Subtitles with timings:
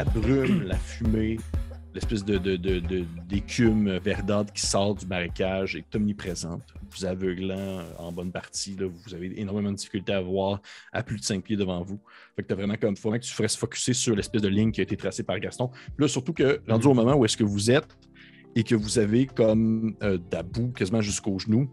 [0.00, 1.36] la brume, la fumée,
[1.94, 7.54] l'espèce de, de, de- de- d'écume verdâtre qui sort du marécage est omniprésente, vous aveuglant
[7.58, 8.76] euh, en bonne partie.
[8.76, 10.62] Là, vous avez énormément de difficultés à voir
[10.92, 12.00] à plus de 5 pieds devant vous.
[12.34, 14.72] Fait que t'as vraiment comme, faut que tu ferais se focusser sur l'espèce de ligne
[14.72, 15.70] qui a été tracée par Gaston.
[15.98, 17.88] Là, surtout que, rendu au moment où est-ce que vous êtes
[18.56, 20.16] et que vous avez comme euh,
[20.52, 21.70] boue quasiment jusqu'aux genoux,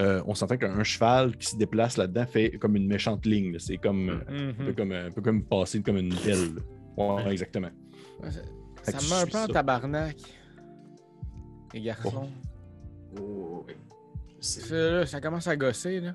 [0.00, 3.56] euh, on s'entend qu'un cheval qui se déplace là-dedans fait comme une méchante ligne.
[3.58, 6.50] C'est comme, euh, un, peu comme, un peu comme passer comme une pelle.
[6.96, 7.70] Ouais, exactement.
[8.24, 8.40] Ça-
[8.82, 10.16] Fait Ça me met un peu en tabarnak.
[11.74, 12.28] Les garçons.
[13.20, 13.74] Oh, oui.
[14.40, 14.60] Sais.
[14.60, 16.14] Ça, là, ça commence à gosser, là.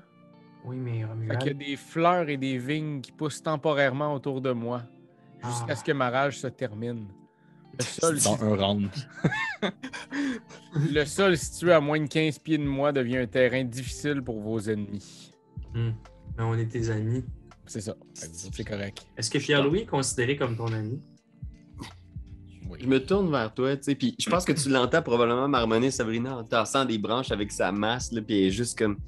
[0.64, 1.38] Oui, mais Fait Romuald.
[1.40, 4.82] qu'il y a des fleurs et des vignes qui poussent temporairement autour de moi.
[5.44, 5.76] Jusqu'à Ah.
[5.76, 7.06] ce que ma rage se termine.
[7.78, 8.88] Le sol, Dans un round.
[10.92, 14.40] le sol situé à moins de 15 pieds de moi devient un terrain difficile pour
[14.40, 15.32] vos ennemis.
[15.74, 15.90] Hmm.
[16.38, 17.24] Mais on est tes amis.
[17.66, 17.94] C'est ça.
[18.12, 19.06] C'est correct.
[19.16, 21.00] Est-ce que Pierre-Louis est considéré comme ton ami?
[22.80, 25.90] Je me tourne vers toi, tu sais, puis je pense que tu l'entends probablement marmonner
[25.90, 28.98] Sabrina en tassant des branches avec sa masse, là, puis elle est juste comme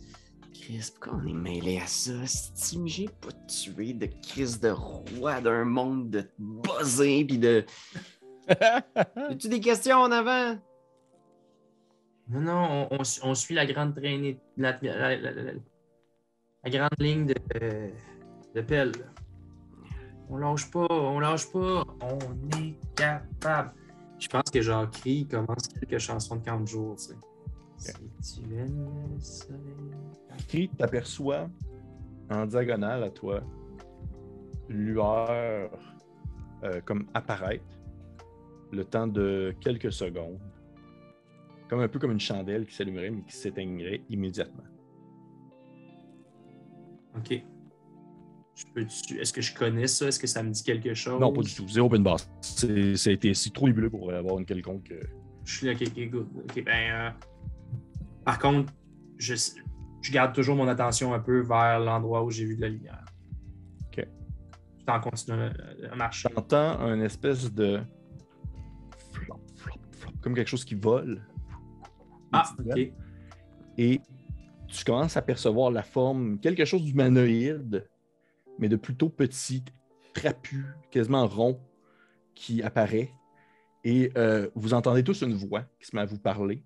[0.55, 2.13] Chris, pourquoi on est mêlé à ça?
[2.27, 7.65] Si j'ai pas tué de Chris de roi d'un monde de buzzing, puis de.
[8.49, 10.59] As-tu des questions en avant?
[12.29, 15.53] Non, non, on, on su- on suit la grande traînée, la, la- la- la-
[16.65, 17.35] la grande ligne de,
[18.63, 18.93] pelle.
[20.29, 23.73] On lâche pas, on lâche pas, on est capable.
[24.19, 27.15] Je pense que Jacques commence quelques chansons de 40 jours, tu
[27.79, 27.93] sais.
[28.21, 29.61] Si tu aimes le soleil.
[30.49, 31.49] Cri, t'aperçois
[32.31, 33.43] en diagonale à toi
[34.69, 35.71] lueur
[36.65, 37.65] euh, comme apparaître
[38.73, 40.41] le temps de quelques secondes.
[41.69, 44.65] Comme un peu comme une chandelle qui s'allumerait mais qui s'éteignerait immédiatement.
[47.17, 47.43] Ok.
[48.57, 48.81] Je peux
[49.21, 50.07] Est-ce que je connais ça?
[50.09, 51.21] Est-ce que ça me dit quelque chose?
[51.21, 51.67] Non, pas du tout.
[53.07, 54.91] Été c'est trop nébuleux pour avoir une quelconque.
[54.93, 55.03] euh,
[55.45, 56.29] Je suis là, ok, ok, good.
[56.45, 56.91] Ok, ben.
[56.93, 57.11] euh,
[58.25, 58.73] par contre,
[59.19, 59.35] je,
[60.01, 63.05] je garde toujours mon attention un peu vers l'endroit où j'ai vu de la lumière.
[63.89, 64.07] Ok.
[64.79, 65.51] Tout en continuant
[65.93, 66.29] à- marcher.
[66.31, 67.81] T'entends un espèce de
[69.13, 71.23] flop, flop, flop, comme quelque chose qui vole.
[72.33, 72.91] Ah, ok.
[73.79, 74.01] Et
[74.69, 77.87] tu commences à percevoir la forme, quelque chose d'humanoïde,
[78.59, 79.65] mais de plutôt petit,
[80.15, 81.61] trapu, quasiment rond,
[82.35, 83.11] qui apparaît.
[83.85, 86.65] Et euh, vous entendez tous une voix qui se met à vous parler.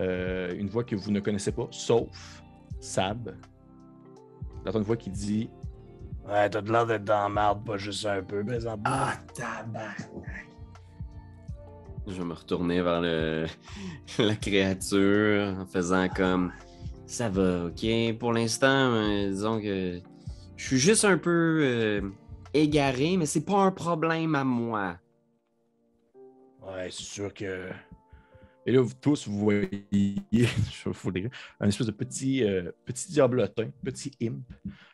[0.00, 2.42] Euh, une voix que vous ne connaissez pas, sauf
[2.80, 3.34] Sab.
[4.50, 5.50] Vous entendez une voix qui dit
[6.26, 8.82] Ouais, t'as de l'air d'être dans la merde, pas juste un peu, présentement.
[8.84, 10.08] Ah, tabarnak.
[12.06, 13.46] Je vais me retourner vers le...
[14.18, 16.52] la créature en faisant comme
[17.06, 18.18] ça va, ok.
[18.18, 20.00] Pour l'instant, euh, disons que
[20.62, 22.00] je suis juste un peu euh,
[22.54, 24.96] égaré, mais c'est pas un problème à moi.
[26.62, 27.68] Ouais, c'est sûr que.
[28.64, 29.82] Et là, vous tous, vous voyez
[31.60, 34.44] un espèce de petit, euh, petit diablotin, petit imp,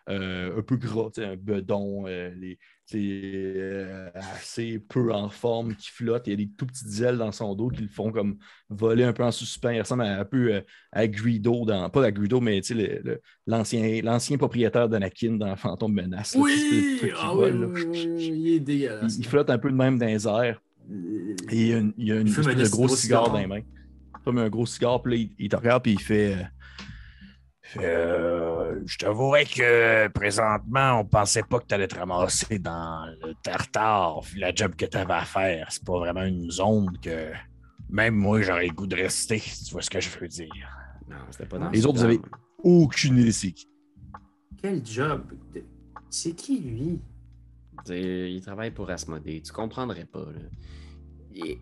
[0.09, 2.59] euh, un peu gras, un bedon, euh, les,
[2.97, 6.27] euh, assez peu en forme, qui flotte.
[6.27, 8.39] Il y a des tout petites ailes dans son dos qui le font comme
[8.71, 9.71] voler un peu en suspens.
[9.71, 10.61] Il ressemble à- un peu euh,
[10.93, 12.61] à Greedo, dans, pas à Greedo, mais
[13.47, 16.35] l'ancien l'ancien propriétaire d'Anakin dans Phantom Menace.
[16.35, 19.17] là, cette espèce de truc qui Ah vole, oui, il est dégueulasse.
[19.17, 20.63] Il, il flotte un peu de même dans les airs.
[21.51, 23.33] Et il y a une, il y a une espèce de gros cigare cigare.
[23.33, 23.61] dans les mains.
[24.25, 26.33] Comme un gros cigare, puis là, il, il te regarde, puis il fait.
[26.35, 26.43] euh,
[27.65, 28.48] il fait, euh,
[28.87, 34.21] je t'avouerais que présentement, on pensait pas que tu allais te ramasser dans le tartare.
[34.23, 37.33] Puis la job que tu avais à faire, c'est pas vraiment une zone que
[37.91, 40.69] même moi, j'aurais le goût de rester, si tu vois ce que je veux dire.
[41.09, 42.21] Non, c'était pas dans Les autres, vous avez
[42.63, 43.69] aucune idée c'est qui.
[44.61, 45.25] Quel job.
[46.11, 47.01] C'est qui, lui?
[47.89, 50.27] Il travaille pour Asmodée, tu comprendrais pas.
[50.27, 50.41] Là.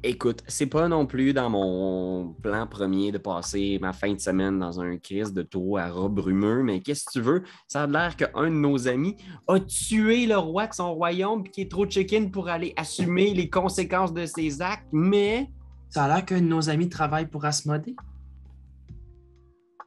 [0.03, 4.59] Écoute, c'est pas non plus dans mon plan premier de passer ma fin de semaine
[4.59, 7.43] dans un crise de taureau à rat brumeux, mais qu'est-ce que tu veux?
[7.67, 9.17] Ça a l'air qu'un de nos amis
[9.49, 13.35] a tué le roi de son royaume puis qui est trop chicken pour aller assumer
[13.35, 15.51] les conséquences de ses actes, mais.
[15.89, 17.97] Ça a l'air qu'un de nos amis travaille pour Asmodée.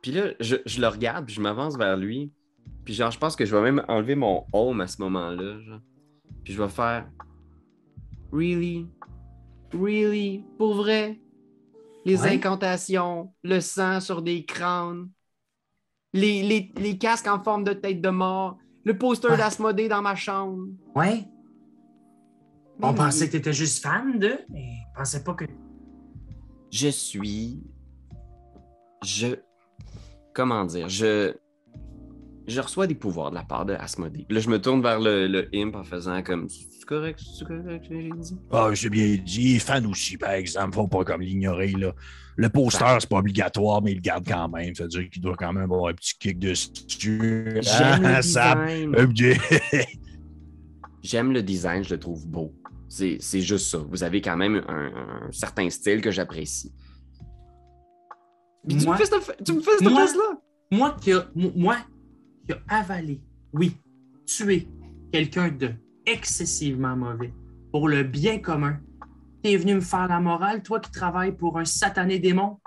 [0.02, 2.32] Puis là, je, je le regarde, puis je m'avance vers lui.
[2.86, 5.60] Puis genre, je pense que je vais même enlever mon home à ce moment-là.
[5.60, 5.82] genre.
[6.44, 7.10] Puis je vais faire
[8.32, 8.88] Really?
[9.74, 10.44] Really?
[10.58, 11.20] Pour vrai?
[12.06, 12.36] Les Ouais.
[12.36, 15.10] incantations, le sang sur des crânes,
[16.14, 19.38] les, les- les casques en forme de tête de mort, le poster Ouais.
[19.38, 20.66] d'Asmodée dans ma chambre.
[20.96, 21.26] Ouais.
[22.82, 23.28] On Mais pensait oui.
[23.28, 25.46] que t'étais juste fan de, mais on pensait pas que.
[26.72, 27.62] Je suis.
[29.04, 29.36] Je.
[30.34, 30.88] Comment dire?
[30.88, 31.36] Je.
[32.50, 34.26] Je reçois des pouvoirs de la part de Asmodée.
[34.30, 37.86] Là, je me tourne vers le, le imp en faisant comme C'est correct, c'est correct,
[37.90, 38.38] j'ai dit?
[38.52, 39.42] Ah, c'est bien dit.
[39.52, 40.74] Il est fan aussi, par exemple.
[40.76, 41.94] Faut pas comme l'ignorer, là.
[42.36, 44.74] Le poster, c'est pas obligatoire, mais il le garde quand même.
[44.74, 46.70] Ça veut dire qu'il doit quand même avoir un petit kick dessus.
[47.62, 48.56] J'aime le Ah, ça-
[51.02, 52.54] J'aime le design, je le trouve beau.
[52.88, 53.78] C'est c'est juste ça.
[53.78, 54.92] Vous avez quand même un,
[55.28, 56.72] un certain style que j'apprécie.
[58.68, 60.40] Puis Tu me Moi- fais cette, tu me fais cette Moi- face-là?
[60.72, 61.78] Moi qui a, mo- moi
[62.50, 63.22] qui a avalé,
[63.54, 63.78] oui,
[64.26, 64.68] tué
[65.12, 65.72] quelqu'un de
[66.06, 67.34] excessivement mauvais
[67.72, 68.80] pour le bien commun.
[69.44, 72.58] T'es venu me faire la morale, toi qui travailles pour un satané démon?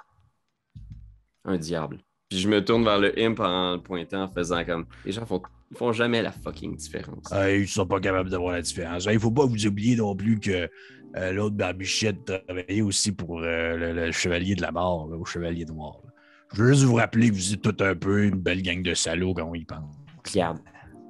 [1.44, 1.98] Un diable.
[2.30, 4.86] Puis je me tourne vers le imp en le pointant, en faisant comme.
[5.04, 7.26] Les gens font, ils font jamais la fucking différence.
[7.30, 9.06] Ah, ils sont pas capables de voir la différence.
[9.10, 10.70] Il faut pas vous oublier non plus que
[11.16, 15.24] euh, l'autre barbichette travaillait aussi pour euh, le, le chevalier de la mort, là, au
[15.24, 16.00] chevalier noir.
[16.04, 16.11] là.
[16.54, 18.94] Je veux juste vous rappeler que vous êtes tout un peu une belle gang de
[18.94, 19.94] salauds quand on y pense.
[20.26, 20.58] Regarde.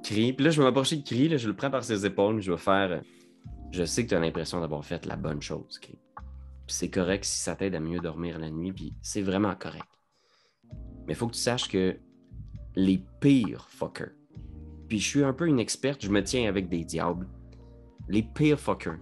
[0.03, 0.33] Cri.
[0.33, 2.51] Puis là, je vais m'approcher de Cri, là, je le prends par ses épaules, je
[2.51, 2.91] vais faire.
[2.91, 2.99] euh,
[3.71, 5.97] Je sais que tu as l'impression d'avoir fait la bonne chose, Cri.
[6.67, 9.85] C'est correct si ça t'aide à mieux dormir la nuit, puis c'est vraiment correct.
[11.07, 11.97] Mais il faut que tu saches que
[12.75, 14.11] les pires fuckers,
[14.87, 17.27] puis je suis un peu une experte, je me tiens avec des diables,
[18.07, 18.97] les pires fuckers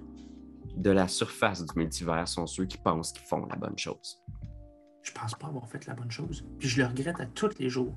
[0.75, 4.17] de la surface du multivers sont ceux qui pensent qu'ils font la bonne chose.
[5.03, 6.45] Je pense pas avoir fait la bonne chose.
[6.59, 7.95] Puis je le regrette à tous les jours.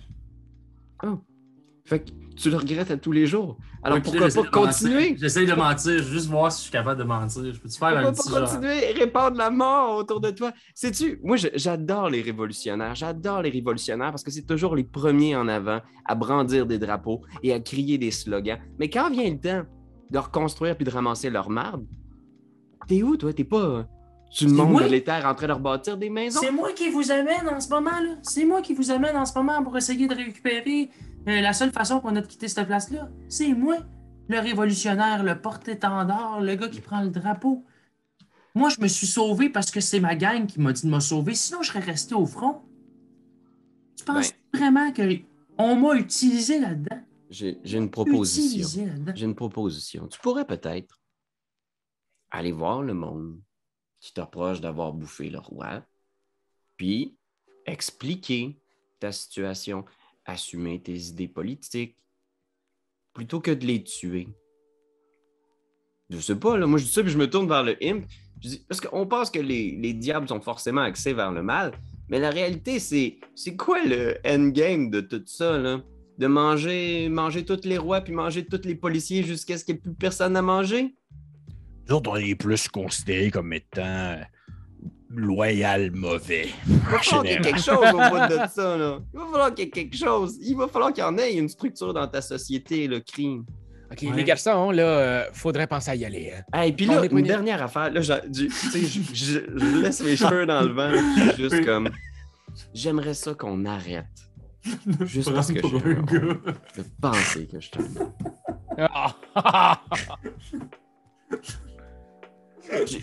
[1.86, 3.58] Fait que tu le regrettes à tous les jours.
[3.82, 5.16] Alors pourquoi là, pas continuer?
[5.18, 7.52] J'essaie de mentir, juste voir si je suis capable de mentir.
[7.52, 8.48] Je peux-tu faire Pourquoi un pas petit genre?
[8.48, 10.52] continuer et répandre la mort autour de toi?
[10.74, 12.94] Sais-tu, moi j'adore les révolutionnaires.
[12.94, 17.20] J'adore les révolutionnaires parce que c'est toujours les premiers en avant à brandir des drapeaux
[17.42, 18.58] et à crier des slogans.
[18.78, 19.64] Mais quand vient le temps
[20.10, 21.84] de reconstruire puis de ramasser leur marde,
[22.88, 23.34] t'es où toi?
[23.34, 23.86] T'es pas
[24.34, 26.40] sur le monde de l'éther en train de rebâtir des maisons?
[26.42, 28.16] C'est moi qui vous amène en ce moment, là.
[28.22, 30.90] C'est moi qui vous amène en ce moment pour essayer de récupérer
[31.28, 33.08] euh, la seule façon qu'on a de quitter cette place-là.
[33.28, 33.76] C'est moi,
[34.28, 37.64] le révolutionnaire, le porte-étendard, le gars qui prend le drapeau.
[38.56, 41.00] Moi, je me suis sauvé parce que c'est ma gang qui m'a dit de me
[41.00, 41.34] sauver.
[41.34, 42.62] Sinon, je serais resté au front.
[43.96, 45.02] Tu penses vraiment que
[45.58, 47.00] on m'a utilisé là-dedans?
[47.30, 48.42] J'ai j'ai une proposition.
[48.42, 49.12] Utilisé là-dedans.
[49.14, 50.08] J'ai une proposition.
[50.08, 51.00] Tu pourrais peut-être
[52.32, 53.40] aller voir le monde
[54.04, 55.82] qui te reproche d'avoir bouffé le roi,
[56.76, 57.16] puis
[57.64, 58.60] expliquer
[59.00, 59.86] ta situation,
[60.26, 61.96] assumer tes idées politiques,
[63.14, 64.28] plutôt que de les tuer.
[66.10, 68.04] Je sais pas, là, moi je dis ça, puis je me tourne vers le imp.
[68.42, 71.72] Je dis, parce qu'on pense que les, les diables sont forcément axés vers le mal,
[72.10, 75.80] mais la réalité, c'est quoi le endgame de tout ça?
[76.18, 79.78] De manger, manger tous les rois puis manger tous les policiers jusqu'à ce qu'il n'y
[79.78, 80.94] ait plus personne à manger?
[81.88, 84.16] Nous autres, on est plus considérés comme étant euh,
[85.10, 86.48] loyal mauvais.
[86.66, 88.98] Il va falloir qu'il y ait quelque chose au bout de ça, là.
[89.12, 90.36] Il va falloir qu'il y ait quelque chose.
[90.40, 93.44] Il va falloir qu'il y en ait une structure dans ta société, le crime.
[93.92, 94.16] OK, Ouais.
[94.16, 96.32] les garçons, là, euh, faudrait penser à y aller.
[96.52, 96.62] Hein.
[96.62, 97.90] Et puis On là, une dernière affaire.
[97.92, 100.88] Là, tu sais, je, je- je laisse mes cheveux dans le vent.
[100.90, 101.90] là, puis je suis juste comme.
[102.72, 104.06] J'aimerais ça qu'on arrête.
[105.04, 107.78] Juste parce que je de penser que je suis
[108.78, 108.94] un
[109.36, 109.80] Ah!
[110.32, 110.56] Je-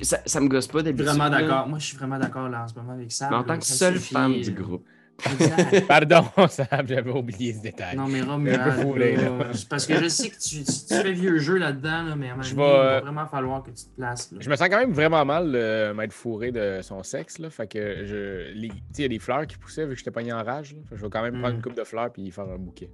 [0.02, 1.06] Ça, ça me gosse pas d'habitude.
[1.08, 1.68] Vraiment d'accord.
[1.68, 3.30] Moi, je suis vraiment d'accord là en ce moment avec ça.
[3.30, 4.86] Mais en tant que seule femme du groupe.
[5.34, 5.86] Exact.
[5.88, 7.96] Pardon, Sam, j'avais oublié ce détail.
[7.96, 9.30] Non, mais Un peu Romuald, fourré, là,
[9.70, 12.32] parce que je sais que tu, tu, tu fais vieux jeu là-dedans, là, mais à
[12.32, 14.32] un moment Je donné, vais, il va euh, vraiment falloir que tu te places.
[14.32, 14.40] là.
[14.42, 17.38] Je me sens quand même vraiment mal de m'être fourré de son sexe.
[17.38, 18.52] Là, fait que je.
[18.54, 20.44] les- Tu sais, il y a des fleurs qui poussaient vu que j'étais pogné en
[20.44, 20.74] rage.
[20.74, 20.80] là.
[20.90, 21.58] Fait que je vais quand même prendre Mm.
[21.58, 22.90] une coupe de fleurs puis faire un bouquet.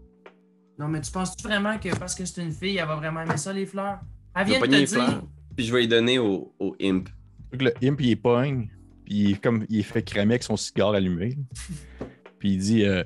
[0.78, 3.38] Non, mais tu penses-tu vraiment que parce que c'est une fille, elle va vraiment aimer
[3.38, 4.00] ça, les fleurs?
[4.36, 5.06] Elle vient de pogner te les dire.
[5.06, 5.24] fleurs,
[5.58, 7.10] puis je vais les donner au, au imp.
[7.52, 8.70] Le imp, il est pogne,
[9.04, 11.32] puis il comme il est fait cramer avec son cigare allumé.
[11.32, 12.06] là.
[12.40, 13.04] Puis il dit euh,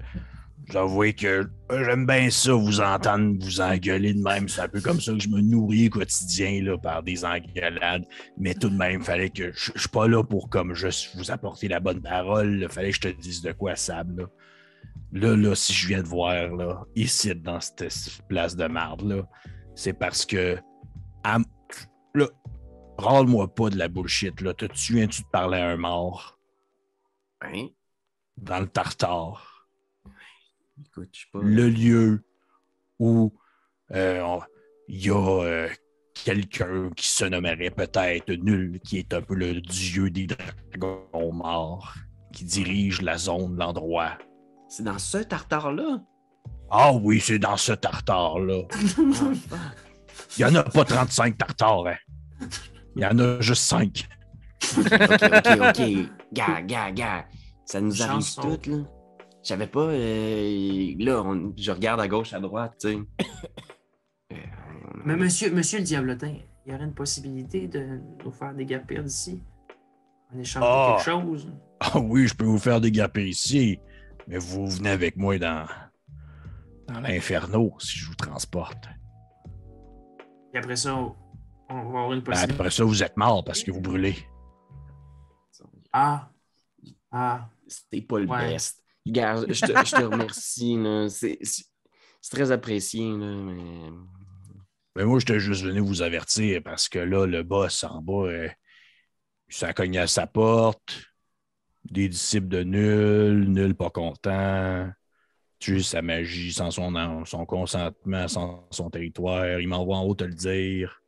[0.71, 4.47] J'avoue que euh, j'aime bien ça, vous entendre vous engueuler de même.
[4.47, 8.05] C'est un peu comme ça que je me nourris au quotidien là, par des engueulades.
[8.37, 9.51] Mais tout de même, fallait que.
[9.53, 12.59] Je je suis pas là pour comme juste vous apporter la bonne parole.
[12.61, 14.17] Il fallait que je te dise de quoi, Sab.
[14.19, 14.25] Là.
[15.13, 19.01] Là, là, si je viens de voir, là, ici, dans cette, cette place de marde,
[19.01, 19.27] là,
[19.75, 20.57] c'est parce que.
[21.23, 21.39] à-
[22.15, 22.27] là,
[23.01, 24.53] râle-moi pas de la bullshit, là.
[24.53, 26.37] Te souviens-tu de parler à un mort?
[27.41, 27.67] Hein?
[28.37, 29.67] dans le tartare?
[30.85, 31.39] Écoute, je sais pas.
[31.41, 32.23] Le lieu
[32.99, 33.33] où
[33.91, 34.39] euh,
[34.87, 35.69] il y a euh,
[36.13, 41.95] quelqu'un qui se nommerait peut-être Nul, qui est un peu le dieu des dragons morts,
[42.33, 44.17] qui dirige la zone, l'endroit.
[44.67, 46.01] C'est dans ce tartare-là?
[46.69, 48.63] Ah oui, c'est dans ce tartare-là.
[49.51, 49.71] Ah.
[50.37, 51.95] Il n'y en a pas 35 tartares, hein.
[52.95, 54.07] Il y en a juste 5.
[54.77, 55.81] ok, ok, ok.
[56.33, 57.25] Gars, gars, gars.
[57.65, 58.77] Ça nous arrive sont- toutes, là.
[59.43, 59.79] J'avais pas.
[59.87, 62.99] euh, là, on- je regarde à gauche, à droite, tu sais.
[64.33, 64.35] Euh,
[65.05, 69.41] Mais monsieur, monsieur le diablotin, il y aurait une possibilité de nous faire dégaper d'ici?
[70.33, 70.97] En échange Ah.
[70.99, 71.51] de quelque chose.
[71.79, 73.79] Ah oui, je peux vous faire dégaper ici,
[74.27, 75.65] mais vous venez avec moi dans,
[76.87, 78.85] dans l'inferno si je vous transporte.
[80.53, 80.95] Et après ça,
[81.71, 84.15] on on va avoir une Ben, après ça, vous êtes mort parce que vous brûlez.
[85.93, 86.29] Ah.
[87.11, 87.49] Ah.
[87.67, 88.53] C'était pas le Ouais.
[88.53, 88.83] best.
[89.05, 90.77] Regarde, je te, je te remercie.
[91.09, 93.89] C'est très apprécié, là, mais.
[94.95, 98.49] Mais moi, j'étais juste venu vous avertir parce que là, le boss en bas, euh,
[99.47, 101.05] ça cogné à sa porte.
[101.89, 104.89] Des disciples de nul, nul pas content.
[105.59, 109.59] Tuer sa magie sans son, son consentement, sans son territoire.
[109.59, 111.00] Il m'envoie en haut te le dire.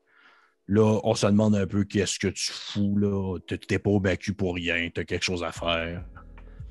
[0.67, 3.37] Là, on se demande un peu qu'est-ce que tu fous, là.
[3.47, 4.89] T'es- pas au bacu pour rien.
[4.93, 6.05] T'as quelque chose à faire.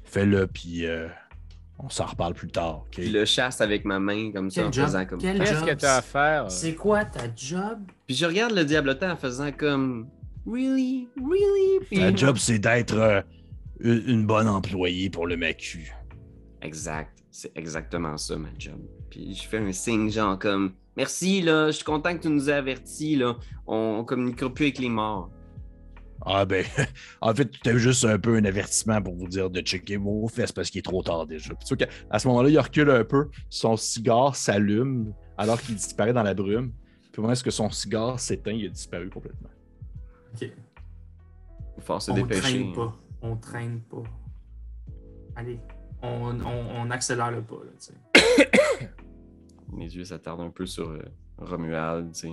[0.04, 1.08] Fais-le, puis euh,
[1.78, 2.84] on s'en reparle plus tard.
[2.86, 3.00] OK?
[3.02, 4.84] Je le chasse avec ma main, comme ça, Quel en job?
[4.86, 5.18] faisant comme.
[5.20, 5.66] Qu'est-ce job?
[5.68, 6.50] que tu as à faire?
[6.50, 7.80] C'est quoi ta job?
[8.06, 10.08] Puis je regarde le diablotin en faisant comme.
[10.46, 11.08] Really?
[11.16, 11.84] Really?
[11.86, 13.20] Puis- Ta job, c'est d'être euh,
[13.80, 15.92] une une bonne employée pour le MACU.
[16.62, 17.18] Exact.
[17.30, 18.80] C'est exactement ça, ma job.
[19.10, 20.72] Puis je fais un signe, genre comme.
[20.96, 21.66] Merci, là.
[21.68, 23.36] Je suis content que tu nous aies avertis, là.
[23.66, 25.30] On, on communiquera plus avec les morts.
[26.24, 26.64] Ah ben,
[27.20, 30.52] en fait, c'était juste un peu un avertissement pour vous dire de checker vos fesses
[30.52, 31.52] parce qu'il est trop tard déjà.
[31.54, 36.12] Puis qu'à- à ce moment-là, il recule un peu, son cigare s'allume alors qu'il disparaît
[36.12, 36.72] dans la brume.
[37.12, 39.48] Puis moment est-ce que son cigare s'éteint, il a disparu complètement.
[40.34, 40.48] Ok.
[41.76, 42.40] Il faut se On dépêcher.
[42.40, 42.96] traîne pas.
[43.22, 44.02] On traîne pas.
[45.34, 45.58] Allez.
[46.02, 47.94] On, on, on accélère le pas, là, tu sais.
[49.72, 51.02] Mes yeux s'attardent un peu sur euh,
[51.38, 52.32] Romuald, tu sais.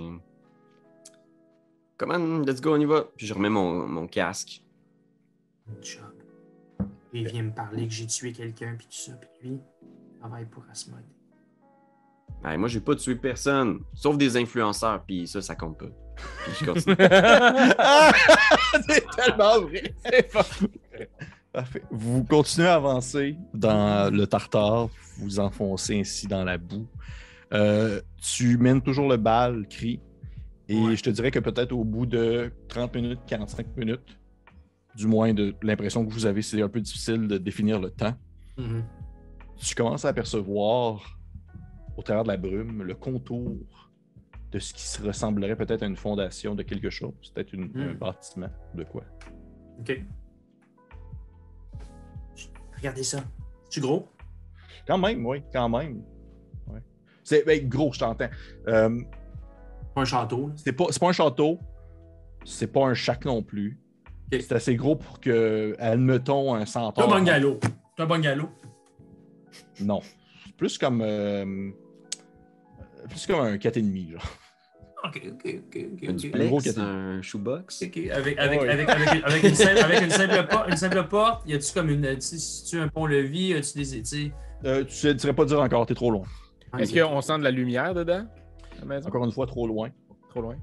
[1.98, 3.06] Come on, let's go, on y va.
[3.16, 4.62] Puis je remets mon, mon casque.
[5.68, 6.12] Une job.
[7.12, 10.46] Il vient me parler que j'ai tué quelqu'un, puis tout ça, puis lui, il travaille
[10.46, 11.04] pour Asmode.
[12.44, 15.90] Hey, moi, j'ai pas tué personne, sauf des influenceurs, puis ça, ça compte pas.
[16.44, 16.96] Puis je continue.
[18.88, 19.94] c'est tellement vrai.
[21.52, 21.82] Parfait.
[21.90, 24.86] Vous continuez à avancer dans le tartare,
[25.18, 26.86] vous vous enfoncez ainsi dans la boue.
[27.52, 30.00] Euh, tu mènes toujours le bal, cri,
[30.68, 30.96] et Ouais.
[30.96, 34.18] je te dirais que peut-être au bout de 30 minutes, 45 minutes,
[34.94, 38.14] du moins de l'impression que vous avez, c'est un peu difficile de définir le temps.
[38.56, 38.84] Mhm.
[39.56, 41.18] Tu commences à apercevoir
[41.96, 43.56] au travers de la brume le contour
[44.52, 47.94] de ce qui se ressemblerait peut-être à une fondation de quelque chose, peut-être un Hmm.
[47.98, 49.04] bâtiment de quoi.
[49.80, 50.02] Ok.
[52.76, 53.22] Regardez ça.
[53.68, 54.08] C'est gros?
[54.86, 56.02] Quand même, oui, quand même.
[57.30, 58.28] C'est ben, gros, je t'entends.
[58.66, 58.98] Euh,
[59.94, 60.54] Pas un château, là.
[60.56, 61.60] c'est pas, c'est pas un château,
[62.44, 63.78] c'est pas un chac non plus.
[64.32, 67.04] C'est assez gros pour que, admettons, un C'est centaure.
[67.04, 67.60] un bungalow.
[67.96, 68.48] C'est un bungalow.
[69.80, 70.00] Non.
[70.44, 71.02] C'est plus comme.
[71.04, 71.70] euh,
[73.08, 74.22] plus comme un 4,5, genre.
[75.04, 76.08] Ok, ok, ok, ok.
[76.08, 77.82] Un duplex, un shoebox.
[77.82, 82.20] Avec, avec, une simple, avec une simple porte, une simple porte, y a-tu comme une.
[82.20, 84.02] Si tu un pont-levis, y a-tu des.
[84.02, 84.32] Tu sais?
[84.64, 86.24] Euh, tu ne saurais pas dire encore, t'es trop loin.
[86.78, 88.26] Est-ce qu'on sent de la lumière dedans?
[88.76, 89.08] À la maison?
[89.08, 89.90] Encore une fois, trop loin.
[90.30, 90.56] Trop loin.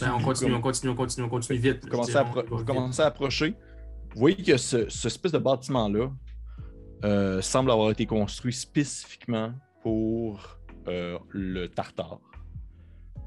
[0.00, 1.84] Ben, on continue, on continue, on continue, on continue vite.
[1.84, 3.54] Vous commencez, à, vous commencez à approcher.
[4.14, 6.10] Vous voyez que ce, ce espèce de bâtiment-là
[7.04, 12.20] euh, semble avoir été construit spécifiquement pour euh, le Tartare.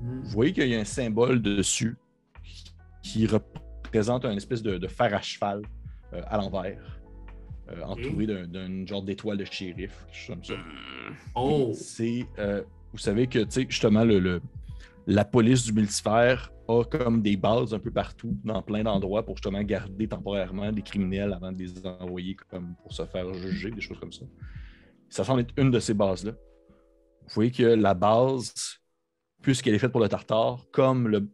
[0.01, 0.21] Hmm.
[0.21, 1.97] Vous voyez qu'il y a un symbole dessus
[3.01, 5.61] qui représente un espèce de, de fer à cheval
[6.13, 6.94] euh, à l'envers,
[7.69, 10.53] euh, entouré d'un- genre d'étoile de shérif, comme ça.
[11.35, 11.71] Oh!
[11.73, 14.41] C'est, euh, vous savez que, tu sais, justement, le, le-
[15.07, 19.35] la police du multivers a comme des bases un peu partout, dans plein d'endroits, pour
[19.37, 23.81] justement garder temporairement des criminels avant de les envoyer comme pour se faire juger, des
[23.81, 24.25] choses comme ça.
[25.09, 26.31] Ça semble être une de ces bases-là.
[26.31, 28.53] Vous voyez que la base,
[29.41, 31.29] puisqu'elle est faite pour le Tartare, comme le,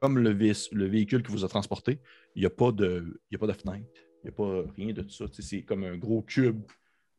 [0.00, 1.98] comme le, vé- le véhicule qui vous a transporté,
[2.36, 3.88] il n'y a, pas de- il y a pas de fenêtre,
[4.22, 5.24] il n'y a pas rien de tout ça.
[5.38, 6.62] C'est comme un gros cube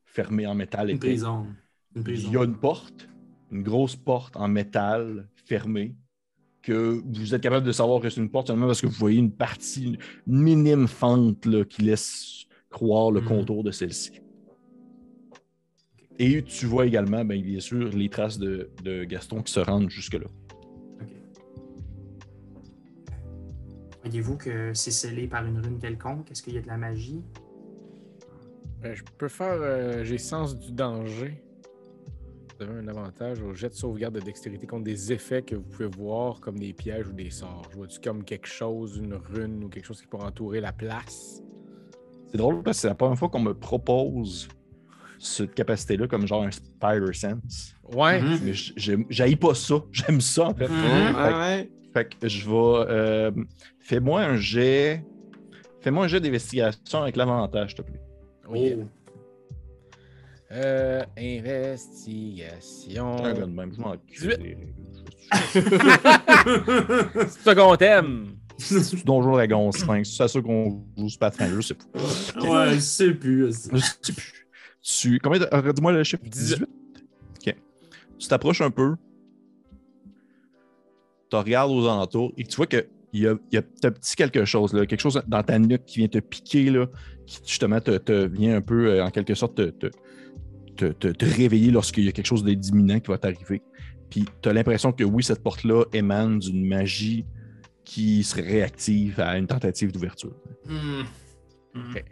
[0.06, 1.48] fermé en métal Une prison.
[1.96, 2.30] Une prison.
[2.30, 3.10] Il y a une porte,
[3.52, 5.96] une grosse porte en métal fermée,
[6.62, 9.20] que vous êtes capable de savoir que c'est une porte seulement parce que vous voyez
[9.20, 13.28] une partie, une minime fente là, qui laisse croire le Mhm.
[13.28, 14.12] contour de celle-ci.
[16.20, 19.90] Et tu vois également, ben, bien sûr, les traces de, de Gaston qui se rendent
[19.90, 20.28] jusque-là.
[24.04, 26.30] Voyez-vous que c'est scellé par une rune quelconque?
[26.32, 27.24] Est-ce qu'il y a de la magie?
[28.84, 29.58] Euh, je peux faire.
[29.62, 31.42] euh, J'ai sens du danger.
[32.60, 35.64] Vous avez un avantage au jet de sauvegarde de dextérité contre des effets que vous
[35.64, 37.64] pouvez voir comme des pièges ou des sorts.
[37.72, 41.42] Je vois-tu comme quelque chose, une rune ou quelque chose qui pourrait entourer la place?
[42.30, 44.48] C'est drôle parce que c'est la première fois qu'on me propose
[45.18, 47.76] cette capacité-là comme genre un spider sense.
[47.94, 48.22] Ouais.
[48.22, 48.40] Mhm.
[48.44, 49.76] Mais j- j'aime- j'haïs pas ça.
[49.92, 50.68] J'aime ça, en fait.
[50.68, 51.16] Mhm.
[51.16, 51.72] Ouais, ouais.
[51.94, 52.86] Fait que je vais.
[52.90, 53.30] euh,
[53.80, 55.06] Fais-moi un jet.
[55.82, 58.02] Fais-moi un jet d'investigation avec l'avantage, s'il te plaît.
[58.48, 58.58] Ok.
[60.52, 63.18] Euh, investigation.
[63.26, 64.38] Un gars de même, je m'en crie 18.
[64.38, 64.74] des règles.
[67.30, 68.36] C'est ça qu'on t'aime.
[68.60, 71.84] C'est Donjon Dragon 5, c'est ça qu'on joue sur Pathfinder, je sais pas.
[72.40, 73.48] Ouais, je sais plus.
[73.52, 74.48] Je sais plus.
[74.84, 75.20] Tu...
[75.20, 75.48] Combien de...
[75.52, 76.22] euh, Dis-moi le chiffre.
[76.24, 76.62] 18.
[76.64, 77.56] OK.
[78.20, 78.96] Tu t'approches un peu.
[81.34, 84.16] Tu regardes aux alentours et tu vois qu'il y a, il y a un petit
[84.16, 86.86] quelque chose, là, quelque chose dans ta nuque qui vient te piquer, là,
[87.26, 89.88] qui justement te, te vient un peu, euh, en quelque sorte, te, te,
[90.76, 93.64] te, te- te réveiller lorsqu'il y a quelque chose d'imminent qui va t'arriver.
[94.12, 97.26] Puis tu as l'impression que oui, cette porte-là émane d'une magie
[97.84, 100.36] qui serait réactive à une tentative d'ouverture.
[101.76, 102.06] Ok.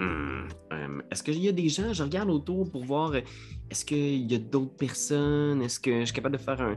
[0.00, 0.42] Euh,
[1.10, 3.20] Est-ce qu'il y a des gens, je regarde autour pour voir, euh,
[3.72, 5.62] est-ce qu'il y a d'autres personnes?
[5.62, 6.72] Est-ce que je suis capable de faire un.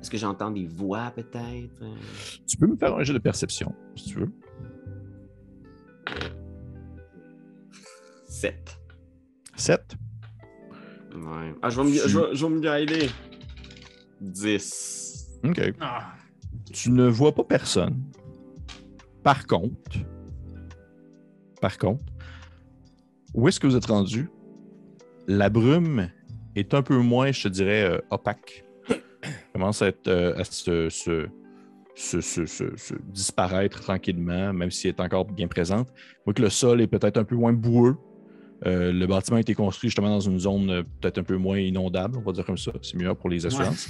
[0.00, 1.84] Est-ce que j'entends des voix peut-être?
[2.44, 4.32] Tu peux me faire un jeu de perception, si tu veux.
[8.26, 8.80] 7.
[9.54, 9.94] 7.
[11.14, 11.54] Ouais.
[11.62, 13.10] Ah, je vais me, je vais, je vais me guider.
[14.20, 15.28] 10.
[15.44, 15.72] OK.
[15.80, 16.14] Ah.
[16.72, 18.02] Tu ne vois pas personne.
[19.22, 19.98] Par contre,
[21.60, 22.04] par contre,
[23.34, 24.28] où est-ce que vous êtes rendu?
[25.28, 26.10] La brume
[26.56, 28.64] est un peu moins, je te dirais, euh, opaque.
[29.52, 31.26] commence à, être, euh, à se, se-
[31.94, 35.88] se- se- se- se disparaître tranquillement, même si elle est encore bien présente.
[36.24, 37.96] Voyez que le sol est peut-être un peu moins boueux.
[38.66, 42.18] Euh, le bâtiment a été construit justement dans une zone peut-être un peu moins inondable,
[42.18, 42.72] on va dire comme ça.
[42.82, 43.88] C'est mieux pour les assurances.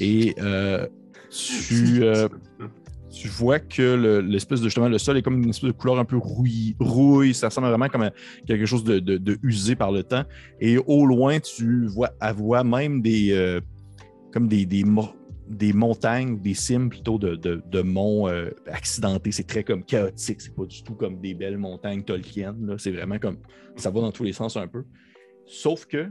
[0.00, 0.86] Et euh,
[1.30, 2.28] tu, euh,
[3.10, 5.98] tu vois que le- l'espèce de justement le sol est comme une espèce de couleur
[5.98, 7.34] un peu rouille, rouille.
[7.34, 8.12] Ça ressemble vraiment comme à
[8.46, 10.24] quelque chose de, usé par le temps.
[10.60, 13.60] Et au loin, tu vois, à voix même des euh,
[14.32, 14.84] comme des, des,
[15.48, 19.32] des montagnes, des cimes plutôt de, de, monts euh, accidentés.
[19.32, 20.40] C'est très comme chaotique.
[20.40, 22.54] C'est pas du tout comme des belles montagnes Tolkien.
[22.60, 22.74] là.
[22.78, 23.38] C'est vraiment comme
[23.76, 24.84] ça va dans tous les sens un peu.
[25.46, 26.10] Sauf que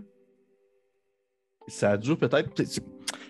[1.67, 2.50] ça dure peut-être.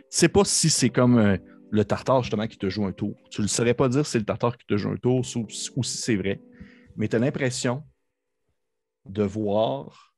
[0.10, 1.38] Sais pas si c'est comme euh,
[1.70, 3.16] le tartare justement qui te joue un tour.
[3.30, 5.48] Tu ne saurais pas dire si c'est le tartare qui te joue un tour ou,
[5.76, 6.42] ou si c'est vrai.
[6.96, 7.84] Mais tu as l'impression
[9.06, 10.16] de voir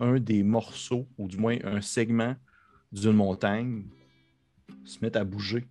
[0.00, 2.36] un des morceaux, ou du moins un segment
[2.92, 3.84] d'une montagne,
[4.84, 5.68] se mettre à bouger.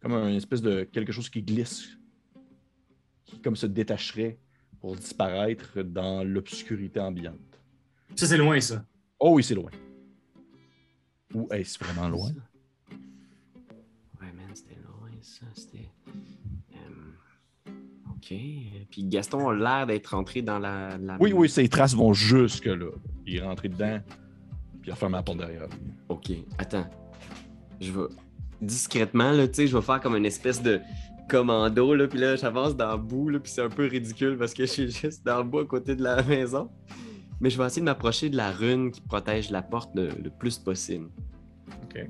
[0.00, 1.98] Comme un espèce de quelque chose qui glisse,
[3.24, 4.38] qui comme se détacherait
[4.80, 7.60] pour disparaître dans l'obscurité ambiante.
[8.16, 8.84] Ça, c'est loin, ça.
[9.18, 9.70] Oh oui, c'est loin.
[11.34, 12.32] Ou est-ce vraiment loin?
[15.54, 15.88] C'était
[16.74, 17.70] euh,
[18.10, 18.34] Ok.
[18.90, 20.96] Puis Gaston a l'air d'être rentré dans la.
[20.98, 22.90] la- Oui, oui, ces traces vont jusque là.
[23.26, 24.00] Il est rentré dedans,
[24.80, 25.92] puis il a fermé la porte derrière lui.
[26.08, 26.86] Ok, attends.
[27.80, 28.06] Je vais.
[28.60, 30.80] Discrètement, là, tu sais, je vais faire comme une espèce de
[31.30, 34.52] commando, là, puis là, j'avance dans le bout, là, puis c'est un peu ridicule parce
[34.52, 36.70] que je suis juste dans le bout à côté de la maison.
[37.40, 40.28] Mais je vais essayer de m'approcher de la rune qui protège la porte le, le
[40.28, 41.08] plus possible.
[41.84, 42.06] OK.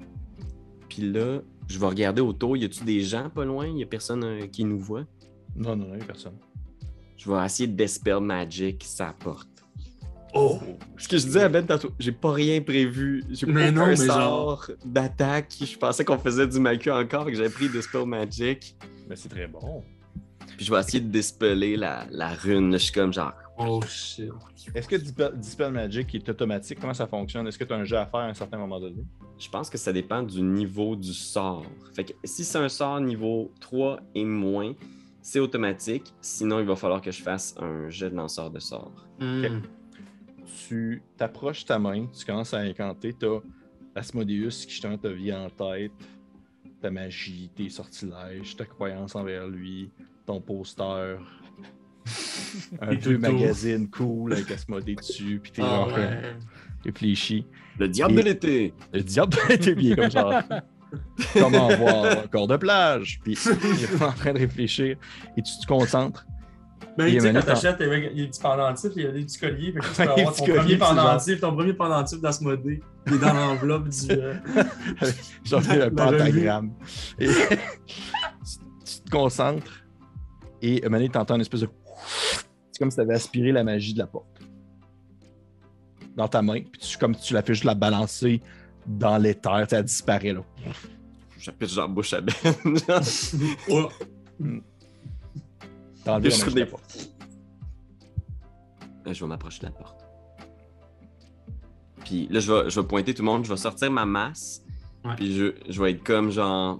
[1.00, 2.58] Puis là, je vais regarder autour.
[2.58, 3.66] Y a-tu des gens pas loin?
[3.66, 5.04] Y a personne euh, qui nous voit?
[5.56, 6.34] Non, non, non, il n'y a personne.
[7.16, 9.48] Je vais essayer de Dispel Magic sa porte.
[10.34, 10.58] Oh!
[10.98, 13.24] Ce que je disais à Ben tantôt, j'ai pas rien prévu.
[13.30, 15.54] J'ai pas non, mais sort d'attaque.
[15.58, 18.76] Je pensais qu'on faisait du macu encore, que j'avais pris Dispel Magic.
[19.08, 19.82] Mais c'est très bon.
[20.56, 22.72] Puis je vais essayer de dispeller la, la rune.
[22.72, 22.76] là.
[22.78, 23.32] Je suis comme genre.
[23.62, 24.32] Oh shit.
[24.74, 24.96] Est-ce que
[25.36, 26.80] Dispel, Magic est automatique?
[26.80, 27.46] Comment ça fonctionne?
[27.46, 29.04] Est-ce que tu as un jeu à faire à un certain moment donné?
[29.38, 31.66] Je pense que ça dépend du niveau du sort.
[31.94, 34.72] Fait que si c'est un sort niveau 3 et moins,
[35.20, 36.14] c'est automatique.
[36.22, 38.92] Sinon, il va falloir que je fasse un jet de lanceur de sort.
[39.18, 39.60] Hmm.
[40.66, 43.40] Tu t'approches ta main, tu commences à incanter, tu as
[43.94, 45.92] Asmodeus qui te vient en tête,
[46.80, 49.90] ta magie, tes sortilèges, ta croyance envers lui,
[50.26, 51.18] ton poster,
[52.80, 56.20] un vieux magazine cool avec Asmodée dessus, puis t'es Ah genre ouais.
[56.84, 57.46] réfléchi.
[57.78, 58.74] Le diable Et- de l'été!
[58.92, 60.44] Le diable était bien comme ça.
[61.38, 63.20] Comment voir un corps de plage?
[63.22, 64.96] Puis il est en train de réfléchir
[65.36, 66.26] et tu te concentres.
[66.98, 68.26] Ben, Il y tu a sais, une quand minute en- t'achètes il y a des
[68.26, 69.72] petits pendentifs, il y a des petits colliers.
[69.72, 72.32] Fait que tu peux Les avoir petits ton premier genre- pendentif, ton premier pendentif dans
[72.32, 72.80] ce modé.
[73.06, 74.10] Il est dans l'enveloppe du.
[74.10, 74.34] euh,
[75.44, 76.72] J'en fais un pentagramme.
[77.20, 79.84] Et tu, te concentres
[80.60, 81.68] et Mané, tu entends une espèce de.
[82.80, 84.40] Comme si tu avais aspiré la magie de la porte.
[86.16, 88.40] Dans ta main, puis tu, comme tu la fais juste la balancer
[88.86, 90.42] dans l'éther, elle disparaît là.
[91.38, 92.32] J'appelle genre bouche à Ben.
[93.68, 93.88] Oh.
[96.04, 97.10] T'as enlevé la Je la porte.
[99.04, 100.00] Vais m'approcher de la porte.
[102.04, 104.62] Puis là, je vais, je vais pointer tout le monde, je vais sortir ma masse.
[105.04, 105.14] Ouais.
[105.16, 106.78] Puis je, je vais être comme genre.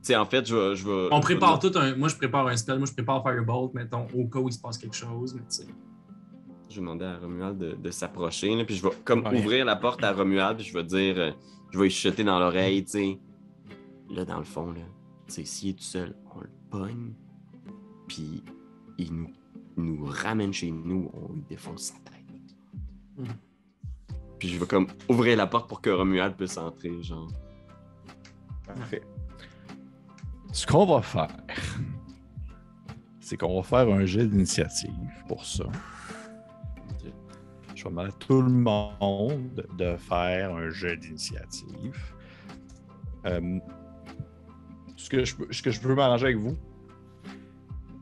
[0.00, 0.76] Tu sais, en fait, je vais.
[0.76, 1.94] Je vais On je vais- prépare tout un.
[1.96, 2.78] Moi, je prépare un spell.
[2.78, 5.34] Moi, je prépare Firebolt, mettons, au cas où il se passe quelque chose.
[5.34, 5.66] Mais tu sais.
[6.68, 8.54] Je vais demander à Romuald de, de s'approcher.
[8.54, 9.38] là, Puis je vais comme Ouais.
[9.38, 10.58] ouvrir la porte à Romuald.
[10.58, 11.14] Puis je vais dire.
[11.18, 11.30] euh,
[11.70, 13.18] je vais lui chuter dans l'oreille, tu sais.
[14.10, 14.80] Là, dans le fond, là.
[15.26, 17.12] Tu sais, s'il est tout seul, on le pogne.
[18.06, 18.42] Puis
[18.98, 19.30] il nous,
[19.76, 22.14] nous ramène chez nous, on lui défonce sa tête.
[23.18, 23.24] Hmm.
[24.38, 27.28] Puis je vais comme ouvrir la porte pour que Romuald puisse entrer, genre.
[28.66, 29.02] Parfait.
[30.52, 31.28] Ce qu'on va faire,
[33.20, 34.92] c'est qu'on va faire un jet d'initiative
[35.28, 35.64] pour ça.
[37.74, 41.96] Je vais demander à tout le monde de faire un jet d'initiative.
[43.26, 43.58] Euh,
[44.96, 46.56] ce, que je, peux- ce que je peux m'arranger avec vous,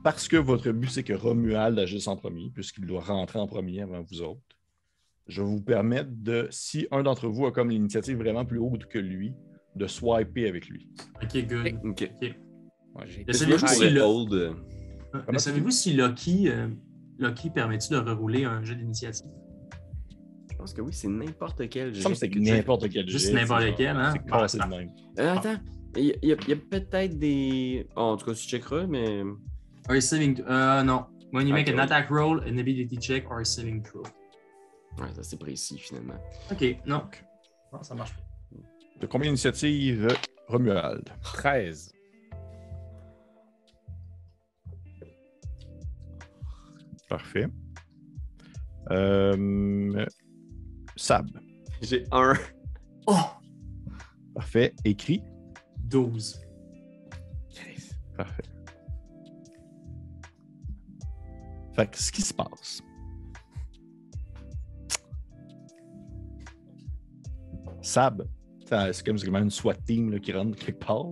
[0.03, 3.83] parce que votre but, c'est que Romuald agisse en premier, puisqu'il doit rentrer en premier
[3.83, 4.41] avant vous autres,
[5.27, 8.87] je vais vous permettre de, si un d'entre vous a comme l'initiative vraiment plus haute
[8.87, 9.35] que lui,
[9.77, 10.89] de swiper avec lui.
[11.23, 11.79] Ok, good.
[11.85, 12.11] Ok.
[12.23, 12.35] Ok.
[12.95, 14.03] Ouais, je le-
[14.35, 14.53] euh,
[15.15, 16.69] Mais Comment savez-vous si Lucky, euh,
[17.19, 19.27] Lucky permet-tu de rerouler un jeu d'initiative?
[20.51, 21.89] Je pense que oui, c'est n'importe quel.
[21.89, 22.31] Me semble jet.
[22.31, 24.13] que c'est n'importe quel Juste n'importe c'est genre- quel, hein?
[24.15, 24.91] C'est cassé de même.
[25.19, 25.57] Euh, attends,
[25.97, 27.87] il y a, peut-être des.
[27.97, 29.23] Oh, en tout cas, tu checkeras, mais.
[29.89, 30.43] Or a saving.
[30.49, 31.05] Euh, non.
[31.33, 31.75] When you make Ok.
[31.75, 34.03] an attack roll, an ability check, or a saving throw.
[34.99, 36.15] Ouais, ça c'est précis finalement.
[36.51, 37.03] Ok, non.
[37.73, 38.23] Non, ça marche pas.
[39.01, 40.09] De combien d'initiatives,
[40.49, 41.09] Romuald?
[41.23, 41.93] 13.
[47.09, 47.47] Parfait.
[48.91, 50.07] Euh,
[50.97, 51.29] Sab.
[51.83, 52.35] J'ai un.
[53.07, 53.15] Oh!
[54.35, 54.75] Parfait.
[54.85, 55.23] Écrit.
[55.81, 56.41] 12.
[58.17, 58.43] Parfait.
[61.75, 62.83] Fait que ce qui se passe.
[67.83, 68.27] Sab,
[68.93, 71.07] c'est comme une SWAT team là, qui rentre quelque part.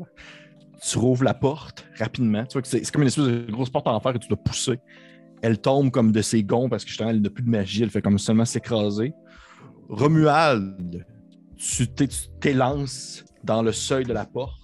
[0.82, 2.44] Tu rouvres la porte rapidement.
[2.44, 4.36] Tu vois que c'est comme une espèce de grosse porte en fer que tu dois
[4.36, 4.78] pousser.
[5.42, 7.82] Elle tombe comme de ses gonds parce que justement, elle n'a plus de magie.
[7.82, 9.12] Elle fait comme seulement s'écraser.
[9.88, 11.06] Romuald,
[11.56, 14.60] tu t'é- tu t'élances dans le seuil de la porte.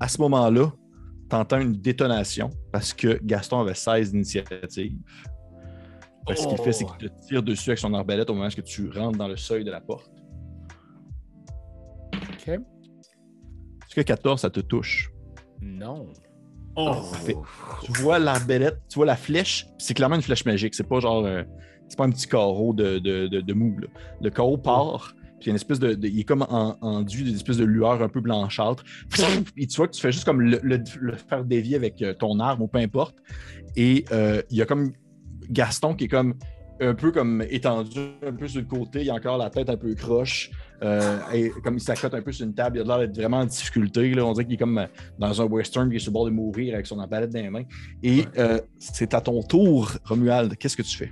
[0.00, 0.72] À ce moment-là,
[1.30, 4.98] tu entends une détonation parce que Gaston avait 16 d'initiative.
[6.28, 8.46] Fait que Ce qu'il fait, c'est qu'il te tire dessus avec son arbalète au moment
[8.48, 10.10] où tu rentres dans le seuil de la porte.
[12.42, 12.48] OK.
[12.48, 15.10] Est-ce que 14, ça te touche?
[15.60, 16.08] Non.
[16.76, 16.86] Oh!
[16.86, 17.36] Parfait.
[17.84, 20.74] Tu vois l'arbalète, tu vois la flèche, c'est clairement une flèche magique.
[20.74, 21.24] C'est pas genre.
[21.26, 21.42] euh,
[21.88, 23.76] c'est pas un petit carreau de, de, de, de mou.
[23.78, 23.88] là.
[24.22, 25.92] Le carreau part, puis il y a une espèce de.
[25.94, 28.82] de- il est comme en- enduit d'une espèce de lueur un peu blanchâtre.
[29.54, 32.14] Puis tu vois que tu fais juste comme le, le- le faire dévier avec euh,
[32.14, 33.16] ton arme ou peu importe.
[33.76, 34.92] Et euh, il y a comme
[35.50, 36.34] Gaston qui est comme
[36.82, 39.76] un peu comme étendu un peu sur le côté, il a encore la tête un
[39.76, 40.50] peu croche.
[40.82, 43.38] euh, et comme il s'accote un peu sur une table, il a l'air d'être vraiment
[43.38, 44.12] en difficulté.
[44.14, 44.24] Là.
[44.26, 44.86] On dirait qu'il est comme euh,
[45.18, 47.50] dans un western, il est sur le bord de mourir avec son arbalète dans les
[47.50, 47.64] mains.
[48.02, 50.56] Et euh, c'est à ton tour, Romuald.
[50.56, 51.10] Qu'est-ce que tu fais?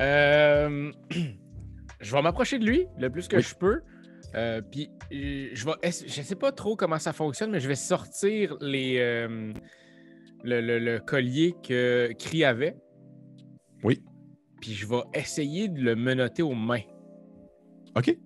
[0.00, 0.92] Euh,
[2.00, 3.42] je vais m'approcher de lui le plus que Oui.
[3.42, 3.80] je peux.
[4.70, 5.72] Puis je vais.
[5.82, 8.98] Je sais pas trop comment ça fonctionne, mais je vais sortir les
[10.44, 12.76] le, le- le collier que Cri avait.
[13.82, 14.02] Oui.
[14.60, 16.80] Puis je vais essayer de le menotter aux mains.
[17.96, 18.16] OK.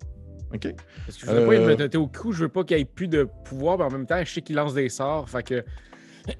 [0.53, 0.67] OK.
[1.05, 1.67] Parce que je veux pas le Euh.
[1.67, 4.23] menotter au cou, je veux pas qu'il ait plus de pouvoir, mais en même temps,
[4.23, 5.29] je sais qu'il lance des sorts.
[5.29, 5.63] Fait que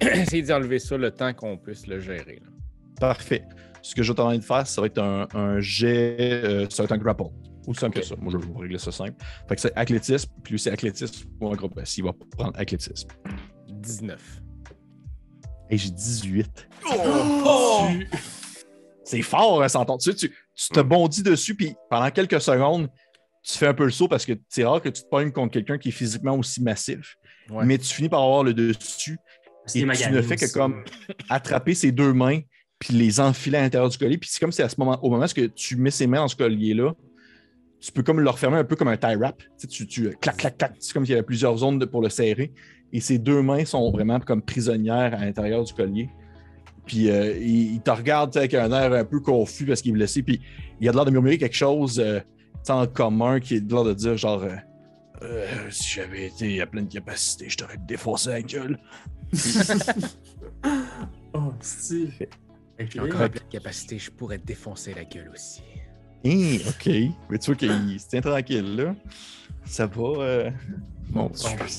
[0.00, 2.40] essayer d'enlever ça le temps qu'on puisse le gérer.
[2.42, 2.48] là.
[3.00, 3.44] Parfait.
[3.82, 6.82] Ce que je vais t'en de faire, ça va être un, un jet, euh, ça
[6.82, 7.24] va être un grapple.
[7.66, 8.14] Aussi simple que ça.
[8.16, 9.14] Moi, je vais vous régler ça simple.
[9.48, 11.78] Fait que c'est athlétisme, puis lui, c'est athlétisme ou un groupe.
[11.84, 13.08] S'il va prendre athlétisme.
[13.68, 14.42] 19.
[15.70, 16.68] Et j'ai 18.
[16.86, 17.86] Oh!
[17.90, 18.06] Tu-
[19.04, 19.98] C'est fort, hein, s'entend.
[19.98, 22.88] Tu, sais, tu, tu te bondis dessus, puis pendant quelques secondes,
[23.42, 25.52] tu fais un peu le saut parce que c'est rare que tu te pognes contre
[25.52, 27.16] quelqu'un qui est physiquement aussi massif.
[27.50, 27.64] Ouais.
[27.66, 29.18] Mais tu finis par avoir le dessus
[29.74, 30.54] et tu ne fais que aussi.
[30.54, 30.82] comme
[31.28, 32.40] attraper ses deux mains
[32.78, 34.16] puis les enfiler à l'intérieur du collier.
[34.18, 36.28] Puis c'est comme si à ce moment, au moment où tu mets ses mains dans
[36.28, 36.92] ce collier-là,
[37.80, 39.38] tu peux comme le refermer un peu comme un tie wrap.
[39.38, 40.72] Tu, sais, tu, tu- clac, clac, clac.
[40.80, 42.52] C'est comme s'il y avait plusieurs zones de- pour le serrer.
[42.92, 46.08] Et ses deux mains sont vraiment comme prisonnières à l'intérieur du collier.
[46.86, 49.94] Puis euh, il, il te regarde avec un air un peu confus parce qu'il est
[49.94, 50.22] blessé.
[50.22, 50.40] Puis
[50.80, 52.20] il a l'air de murmurer quelque chose euh,
[52.68, 54.56] en commun qui est de l'air de dire genre euh,
[55.22, 58.78] Euh, si j'avais été à pleine capacité, je t'aurais défoncé la gueule.
[61.36, 62.28] Oh, c'est.
[62.78, 65.62] J'ai encore peu de capacité, je pourrais te défoncer la gueule aussi.
[66.24, 66.86] Hein, OK.
[67.28, 68.94] Mais tu vois qu'il se tient tranquille, là.
[69.64, 70.02] Ça va.
[70.02, 70.50] euh,
[71.10, 71.30] Mon.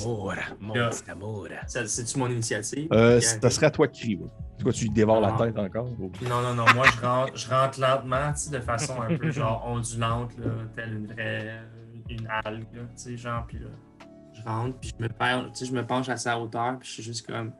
[0.01, 0.73] Amour, mon
[1.07, 1.47] amour.
[1.67, 2.87] C'est-tu mon initiative?
[2.91, 4.17] Euh, ça serait à toi de crier.
[4.17, 4.29] ouais.
[4.59, 5.87] Toi, tu lui dévores la tête encore.
[5.99, 9.17] ou- Non, non, non, moi je rentre, je rentre lentement, tu sais, de façon un
[9.17, 10.45] peu genre ondulante, là,
[10.75, 11.61] telle une vraie
[12.07, 13.67] une algue, là, tu sais, genre, puis là,
[14.33, 16.87] je rentre, puis je me perds, tu sais, je me penche à sa hauteur, puis
[16.87, 17.51] je suis juste comme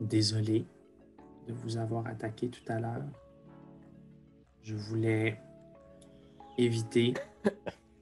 [0.00, 0.66] désolé
[1.46, 3.02] de vous avoir attaqué tout à l'heure.
[4.62, 5.40] Je voulais
[6.58, 7.14] éviter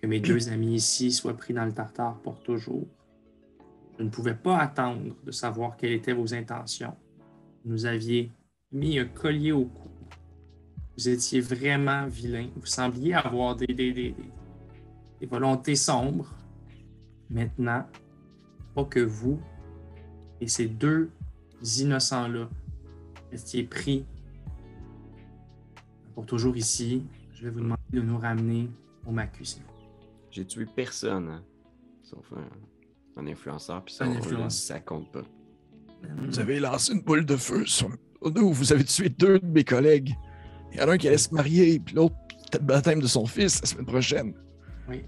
[0.01, 2.87] que mes deux amis ici soient pris dans le tartare pour toujours.
[3.99, 6.95] Je ne pouvais pas attendre de savoir quelles étaient vos intentions.
[7.65, 8.31] Vous nous aviez
[8.71, 9.89] mis un collier au cou.
[10.97, 12.49] Vous étiez vraiment vilain.
[12.57, 14.15] Vous sembliez avoir des, des, des-
[15.21, 16.33] des- volontés sombres.
[17.31, 17.85] Maintenant,
[18.75, 19.41] pas que vous
[20.41, 21.11] et ces deux
[21.81, 22.49] innocents-là
[23.33, 24.05] restiez pris
[26.15, 27.05] pour toujours ici.
[27.35, 28.71] Je vais vous demander de nous ramener
[29.07, 29.45] au Macu.
[30.31, 31.43] J'ai tué personne, hein.
[32.03, 35.23] Sauf un, un influenceur, puis ça, Un ça compte pas.
[36.19, 37.91] Vous avez lancé une boule de feu sur
[38.23, 38.53] nous.
[38.53, 40.15] Vous avez tué deux de mes collègues.
[40.73, 43.07] Il y en a un qui allait se marier, puis l'autre, peut-être le baptême de
[43.07, 44.35] son fils la semaine prochaine.
[44.89, 45.05] Oui.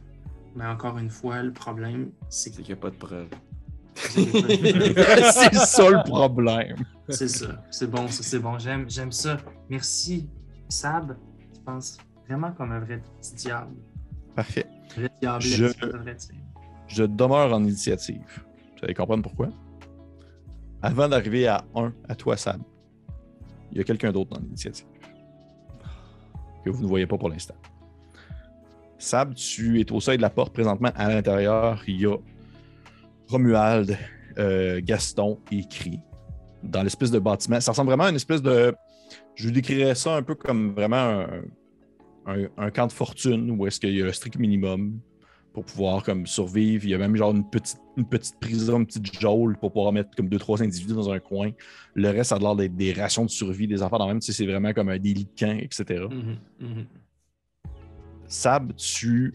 [0.56, 3.28] Mais encore une fois, le problème, c'est qu'il n'y a pas de preuves.
[3.94, 6.76] c'est ça le problème.
[7.08, 7.62] C'est ça.
[7.70, 8.58] C'est bon, ça, c'est bon.
[8.58, 9.36] J'aime, j'aime ça.
[9.68, 10.28] Merci,
[10.68, 11.16] Sab.
[11.52, 13.76] Tu penses vraiment comme un vrai petit diable.
[14.34, 14.66] Parfait.
[16.88, 18.42] Je demeure en initiative.
[18.76, 19.48] Vous allez comprendre pourquoi.
[20.82, 22.62] Avant d'arriver à 1, à toi, Sam,
[23.70, 24.86] il y a quelqu'un d'autre dans l'initiative
[26.64, 27.54] que vous ne voyez pas pour l'instant.
[28.98, 30.90] Sab, tu es au seuil de la porte présentement.
[30.94, 32.16] À l'intérieur, il y a
[33.28, 33.96] Romuald,
[34.38, 36.00] euh, Gaston et Cri
[36.62, 37.60] dans l'espèce de bâtiment.
[37.60, 38.74] Ça ressemble vraiment à une espèce de.
[39.34, 41.42] Je vous décrirais ça un peu comme vraiment un,
[42.26, 44.98] un- un camp de fortune où est-ce qu'il y a le strict minimum
[45.52, 46.84] pour pouvoir comme survivre.
[46.84, 49.92] Il y a même genre une petite, une petite prison, une petite geôle pour pouvoir
[49.92, 51.50] mettre comme deux, trois individus dans un coin.
[51.94, 54.20] Le reste, ça a l'air d'être des rations de survie, des affaires dans le même.
[54.22, 56.04] Sais, c'est vraiment comme un délit de camp, etc.
[56.08, 56.86] Mhm, mhm.
[58.28, 59.34] Sab, tu.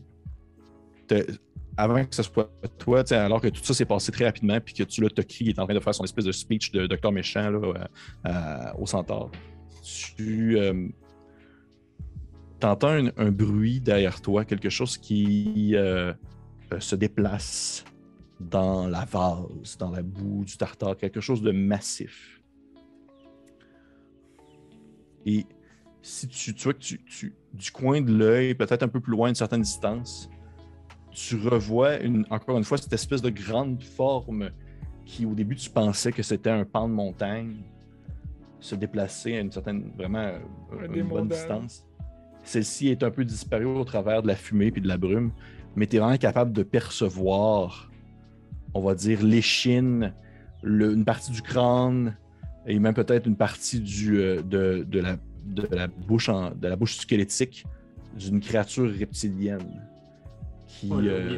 [1.07, 1.25] te-
[1.77, 4.83] Avant que ce soit toi, alors que tout ça s'est passé très rapidement, puis que
[4.83, 7.49] tu là, Toki est en train de faire son espèce de speech de docteur méchant
[7.49, 7.73] là,
[8.23, 9.29] à- à- au centaure,
[9.83, 10.87] tu euh,
[12.63, 16.13] entends un, un bruit derrière toi, quelque chose qui euh,
[16.71, 17.83] euh, se déplace
[18.39, 22.41] dans la vase, dans la boue du tartare, quelque chose de massif.
[25.25, 25.45] Et
[26.01, 29.11] si tu, tu vois que tu, tu- du coin de l'œil, peut-être un peu plus
[29.11, 30.29] loin, une certaine distance,
[31.11, 34.51] tu revois une, encore une fois cette espèce de grande forme
[35.05, 37.55] qui, au début, tu pensais que c'était un pan de montagne,
[38.59, 40.33] se déplacer à une certaine, vraiment,
[40.71, 41.84] Un une bonne distance.
[42.45, 45.31] Celle-ci est un peu disparue au travers de la fumée puis de la brume,
[45.75, 47.91] mais tu es vraiment capable de percevoir,
[48.73, 50.13] on va dire, l'échine,
[50.61, 52.15] le- une partie du crâne
[52.67, 56.67] et même peut-être une partie du, euh, de, de la, de, la bouche en- de
[56.67, 57.65] la bouche squelettique
[58.17, 59.81] d'une créature reptilienne
[60.67, 61.29] qui, Oh, euh,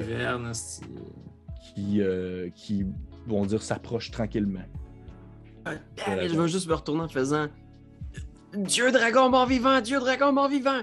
[1.74, 2.86] qui, euh, qui
[3.28, 4.62] vont dire, s'approche tranquillement.
[5.66, 5.72] Ah,
[6.30, 7.48] je vais juste me retourner en faisant
[8.54, 10.82] Dieu dragon mort vivant, Dieu dragon mort vivant.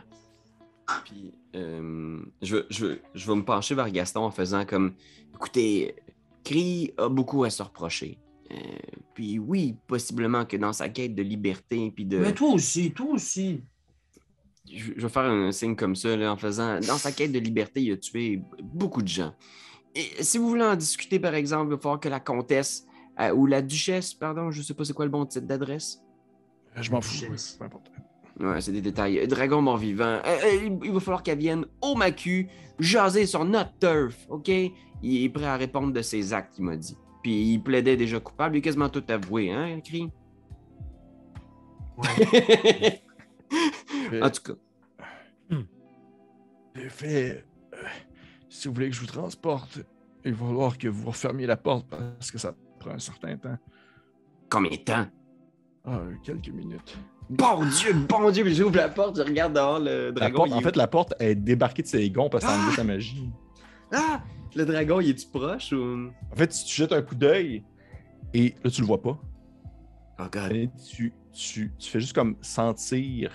[1.05, 4.95] Puis euh, je, vais- je, je vais me pencher vers Gaston en faisant comme
[5.35, 5.95] écoutez,
[6.45, 8.19] Cri a beaucoup à se reprocher.
[8.51, 8.57] Euh,
[9.15, 12.19] puis oui, possiblement que dans sa quête de liberté puis de.
[12.19, 13.63] Mais toi aussi, toi aussi.
[14.71, 17.39] je, je vais faire un signe comme ça là, en faisant dans sa quête de
[17.39, 19.35] liberté, il a tué beaucoup de gens.
[19.95, 22.85] Et si vous voulez en discuter, par exemple, il va falloir que la comtesse
[23.21, 26.01] euh, ou la duchesse, pardon, je sais pas c'est quoi le bon titre d'adresse.
[26.77, 27.91] Je m'en fous, c'est pas important.
[28.41, 29.27] Ouais, c'est des détails.
[29.29, 30.05] Dragon mort-vivant.
[30.05, 32.49] Euh, euh, il- va falloir qu'elle vienne au macu,
[32.81, 34.49] jaser sur notre turf, OK?
[34.49, 36.97] Il est prêt à répondre de ses actes, il m'a dit.
[37.23, 40.11] Puis il plaidait déjà coupable, il a quasiment tout avoué, hein, Cri?
[41.97, 43.03] Ouais.
[44.23, 45.57] en tout cas,
[46.75, 47.45] J'ai fait.
[47.73, 47.77] euh,
[48.49, 49.79] si vous voulez que je vous transporte,
[50.25, 53.57] il va falloir que vous refermiez la porte parce que ça prend un certain temps.
[54.51, 55.07] combien de temps?
[55.87, 56.97] Ah, quelques minutes.
[57.31, 60.37] Bon Dieu, bon Dieu, puis j'ouvre la porte, je regarde dehors le dragon.
[60.47, 62.73] porte- en fait, la porte est débarquée de ses gonds parce que ça a enlevé
[62.73, 62.77] Ah!
[62.77, 63.31] sa magie.
[63.93, 64.23] Ah!
[64.55, 66.11] Le dragon, il est-tu proche ou?
[66.33, 67.65] En fait, si tu jettes un coup d'œil
[68.33, 69.19] et là, tu le vois pas.
[70.21, 70.53] Oh god.
[70.53, 73.33] Et tu, tu, tu fais juste comme sentir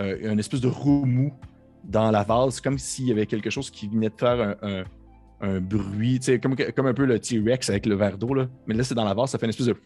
[0.00, 1.34] euh, une espèce de remous
[1.84, 4.84] dans la vase, comme s'il y avait quelque chose qui venait de faire un, un-
[5.40, 8.32] un bruit, tu sais, comme, comme un peu le T-Rex avec le verre d'eau.
[8.32, 8.46] là.
[8.66, 9.76] Mais là, c'est dans la vase, ça fait une espèce de.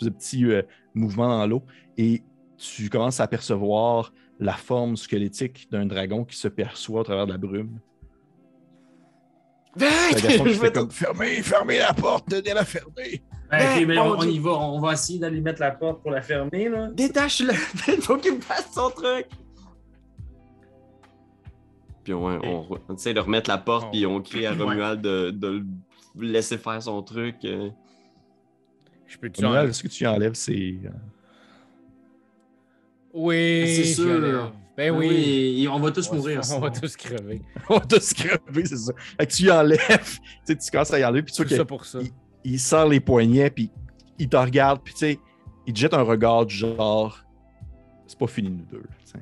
[0.00, 0.62] De petit euh,
[0.94, 1.62] mouvement dans l'eau.
[1.96, 2.22] Et
[2.58, 7.32] tu commences à apercevoir la forme squelettique d'un dragon qui se perçoit au travers de
[7.32, 7.78] la brume.
[10.16, 13.22] Qui fait comme fermez, fermez la porte, tenez la fermer.
[13.50, 14.52] Ben, ok, mais mon on, on y va.
[14.52, 16.70] On va essayer d'aller mettre la porte pour la fermer.
[16.70, 16.88] Là.
[16.88, 17.52] Détache-le!
[18.00, 19.26] Faut qu'il fasse son truc!
[22.04, 24.62] Puis on, on, on essaie de remettre la porte, puis on crie à Ouais.
[24.62, 25.62] Romuald de, de
[26.16, 27.36] le laisser faire son truc.
[29.06, 29.72] Je peux-tu Romuald, en...
[29.72, 30.52] ce que tu enlèves, c'est.
[30.84, 30.88] euh,
[33.14, 34.10] Oui, C'est j'y sûr.
[34.16, 34.50] enlève.
[34.76, 35.66] Ben oui.
[35.70, 36.40] on va tous On mourir.
[36.52, 37.40] On va tous crever.
[37.70, 38.92] On va tous crever, c'est ça.
[39.18, 39.78] Fait que tu y enlèves,
[40.20, 41.98] tu sais, tu commences à y enlever, puis tu vois ça pour ça.
[42.02, 42.10] il-
[42.44, 43.70] il serre les poignets, puis
[44.18, 45.18] il te regarde, puis tu sais,
[45.66, 47.24] il te jette un regard du genre,
[48.06, 48.82] c'est pas fini nous deux.
[49.14, 49.20] là,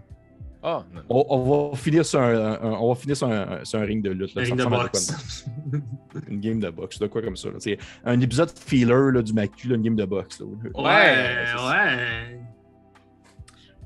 [0.67, 0.83] Ah.
[1.11, 4.03] On, on va finir sur un, un- on va finir sur un, sur un ring
[4.03, 4.35] de lutte.
[4.35, 4.41] Là.
[4.43, 5.47] Un ring de quoi boxe.
[5.67, 5.81] de-
[6.29, 7.51] Une game de boxe, de quoi comme ça.
[7.59, 10.41] C'est un épisode feeler là, du Macu, là, une game de boxe.
[10.41, 10.47] là.
[10.75, 12.41] Ouais, ouais.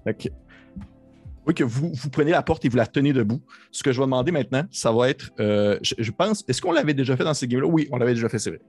[0.05, 0.29] Fait que-
[1.47, 3.41] oui, que vous, vous prenez la porte et vous la tenez debout.
[3.73, 6.73] Ce que je vais demander maintenant, ça va être, euh, je, je pense, est-ce qu'on
[6.73, 7.67] l'avait déjà fait dans ces games-là?
[7.67, 8.61] Oui, on l'avait déjà fait, c'est vrai.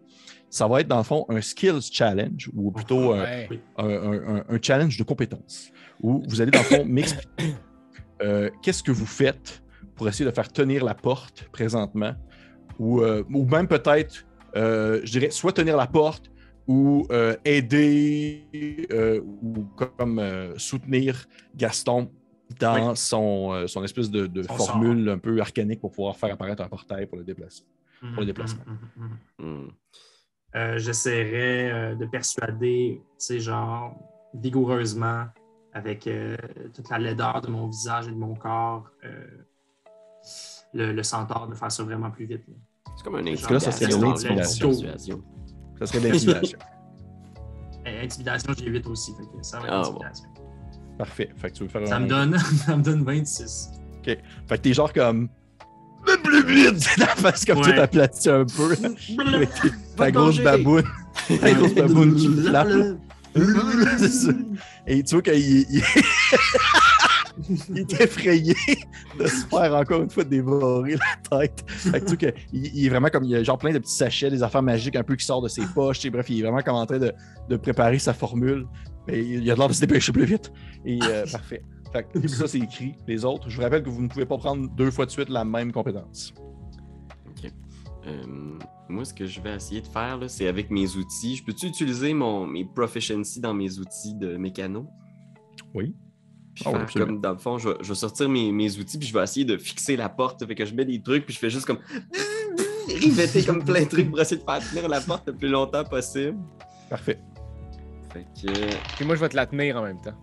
[0.50, 3.50] Ça va être dans le fond un skills challenge ou plutôt un, Ouais.
[3.78, 7.54] un- un- un- un challenge de compétences où vous allez dans le fond m'expliquer
[8.21, 9.63] euh, qu'est-ce que vous faites
[9.95, 12.13] pour essayer de faire tenir la porte présentement?
[12.77, 16.32] Ou, euh, ou même peut-être, euh, je dirais, soit tenir la porte
[16.67, 22.12] ou euh, aider euh, ou comme euh, soutenir Gaston
[22.60, 22.97] dans Oui.
[22.97, 26.63] son, euh, son espèce de, de Son formule un peu arcanique pour pouvoir faire apparaître
[26.63, 27.63] un portail pour le déplacer.
[27.99, 28.63] Pour le déplacement.
[30.77, 33.95] J'essaierais euh, de persuader, tu sais, genre,
[34.34, 35.25] vigoureusement,
[35.73, 36.36] avec euh,
[36.73, 39.25] toute la laideur de mon visage et de mon corps, euh,
[40.73, 42.43] le, le centaure de faire ça vraiment plus vite.
[42.97, 44.73] C'est comme un Parce que là, ça serait de intimidation.
[44.73, 46.60] Ça serait de l'intimidation.
[47.88, 50.25] Euh, intimidation, j'ai 8 aussi, fait que ça va être Ah, intimidation.
[50.97, 51.29] Parfait.
[51.38, 53.69] Fait que tu veux faire Ça un- me donne, ça me donne 26.
[54.03, 55.29] Fait que t'es genre comme.
[56.08, 56.79] Le plus vite!
[56.82, 57.75] C'est la face comme tu Ouais.
[57.75, 58.73] t'aplatis un peu.
[59.36, 59.49] Avec
[59.95, 60.84] ta grosse baboune.
[61.41, 62.67] Ta grosse baboune qui flappe.
[64.88, 65.84] Et tu vois qu'il il...
[67.69, 68.56] il est effrayé
[69.17, 71.63] de se faire encore une fois dévorer la tête.
[71.67, 73.23] Fait que tu vois qu'il il est vraiment comme.
[73.23, 75.43] Il y a genre plein de petits sachets, des affaires magiques un peu qui sortent
[75.43, 76.04] de ses poches.
[76.06, 77.13] et bref, il est vraiment comme en train de,
[77.49, 78.65] de préparer sa formule.
[79.08, 80.52] Mais il a l'air de se dépêcher plus vite.
[80.86, 81.63] Et euh, parfait.
[81.91, 82.93] Fait que ça, c'est écrit.
[83.08, 85.30] Les autres, je vous rappelle que vous ne pouvez pas prendre deux fois de suite
[85.30, 86.34] la même compétence.
[87.30, 87.52] Ok.
[88.06, 91.36] Euh, moi, ce que je vais essayer de faire, c'est avec mes outils.
[91.36, 94.88] Je peux-tu utiliser mon, mes proficiency dans mes outils de mécano?
[95.75, 95.95] Oui.
[96.56, 97.12] Puis faire absolument.
[97.12, 99.23] comme, dans le fond, je vais, je vais sortir mes, mes outils, puis je vais
[99.23, 100.45] essayer de fixer la porte.
[100.45, 101.80] Fait que je mets des trucs, puis je fais juste comme
[102.88, 105.84] riveter comme plein de trucs pour essayer de faire tenir la porte le plus longtemps
[105.84, 106.38] possible.
[106.89, 107.19] Parfait.
[108.12, 108.52] Fait que
[108.95, 110.15] Puis moi, je vais te la tenir en même temps.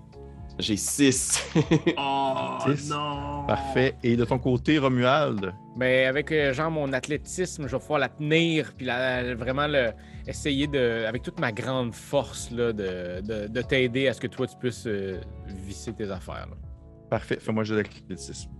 [0.59, 1.43] J'ai 6.
[1.99, 2.91] Oh Six?
[2.91, 3.45] non!
[3.47, 3.97] Parfait.
[4.03, 8.09] Et de ton côté, Romuald, Mais avec euh, genre mon athlétisme, je vais pouvoir la
[8.09, 9.91] tenir, puis la, vraiment le,
[10.27, 14.27] essayer de, avec toute ma grande force là, de, de, de t'aider à ce que
[14.29, 16.47] toi tu puisses euh, visser tes affaires.
[16.51, 16.57] là.
[17.11, 17.39] parfait.
[17.41, 18.51] Fais-moi juste l'athlétisme.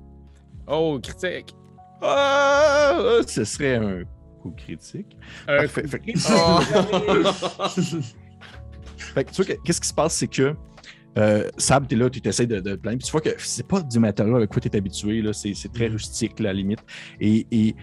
[0.69, 1.55] Oh, critique!
[2.03, 4.03] Ah, ce serait un
[4.43, 5.17] coup critique.
[5.49, 5.83] Un Parfait.
[5.83, 8.01] coup- Fait que- Oh!
[8.97, 10.55] Fait que tu vois, que- qu'est-ce qui se passe, c'est que
[11.19, 13.81] euh, Sab, t'es là, tu essaies de, de plaindre, puis tu vois que c'est pas
[13.81, 16.81] du matériel avec quoi tu es habitué, là, c'est, très rustique, là, à la limite.
[17.21, 17.75] Et, et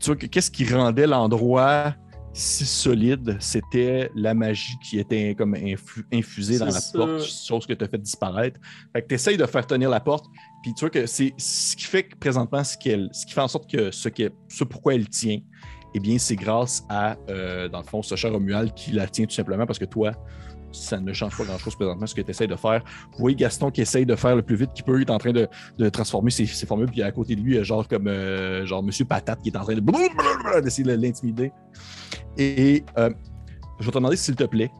[0.00, 1.94] tu vois que qu'est-ce qui rendait l'endroit
[2.36, 6.98] si solide, c'était la magie qui était comme infu- infusée dans la ça.
[6.98, 8.60] porte, chose que tu as fait disparaître.
[8.92, 10.26] Fait que tu essayes de faire tenir la porte,
[10.62, 13.40] puis tu vois que c'est ce qui fait que présentement, ce, qu'elle, ce qui fait
[13.40, 14.10] en sorte que ce,
[14.48, 15.38] ce pourquoi elle tient,
[15.94, 19.24] eh bien, c'est grâce à, euh, dans le fond, ce cher Romuald qui la tient
[19.24, 20.12] tout simplement parce que toi,
[20.76, 22.82] ça ne change pas grand-chose présentement ce que tu essaies de faire.
[23.12, 25.18] Vous voyez Gaston qui essaye de faire le plus vite qu'il peut, il est en
[25.18, 27.62] train de, de transformer ses, ses formules, puis à côté de lui, il y a
[27.62, 31.52] genre comme euh, genre Monsieur Patate qui est en train de d'essayer de l'intimider.
[32.38, 33.10] Et euh,
[33.80, 34.70] je vais te demander, s'il te plaît,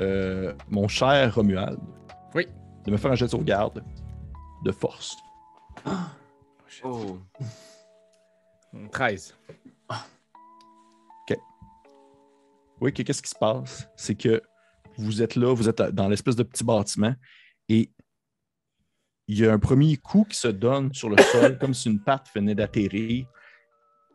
[0.00, 1.78] euh, mon cher Romuald,
[2.34, 2.46] Oui.
[2.84, 3.82] de me faire un jet de sauvegarde
[4.64, 5.16] de force.
[6.84, 7.18] oh.
[8.92, 9.34] 13.
[12.80, 13.88] Oui, que- qu'est-ce qui se passe?
[13.96, 14.40] C'est que
[14.98, 17.14] vous êtes là, vous êtes dans l'espèce de petit bâtiment
[17.68, 17.90] et
[19.28, 22.00] il y a un premier coup qui se donne sur le sol, comme si une
[22.00, 23.26] patte venait d'atterrir.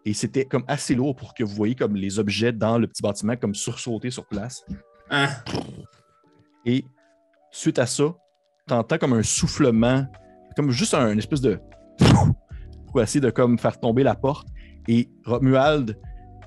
[0.05, 3.03] Et c'était comme assez lourd pour que vous voyez comme les objets dans le petit
[3.03, 4.65] bâtiment comme sursauter sur place.
[5.11, 5.29] Hein?
[6.65, 6.83] Et
[7.51, 8.05] suite à ça,
[8.67, 10.05] tu entends comme un soufflement,
[10.55, 11.59] comme juste un une espèce de
[12.87, 14.47] pour essayer de comme faire tomber la porte.
[14.87, 15.97] Et Romuald,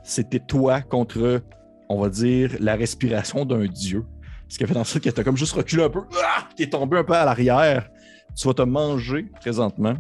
[0.03, 1.43] c'était toi contre,
[1.89, 4.05] on va dire, la respiration d'un dieu.
[4.49, 6.03] Ce qui a fait en sorte que tu as comme juste reculé un peu.
[6.22, 6.49] Ah!
[6.57, 7.90] Tu es tombé un peu à l'arrière.
[8.36, 9.94] Tu vas te manger présentement.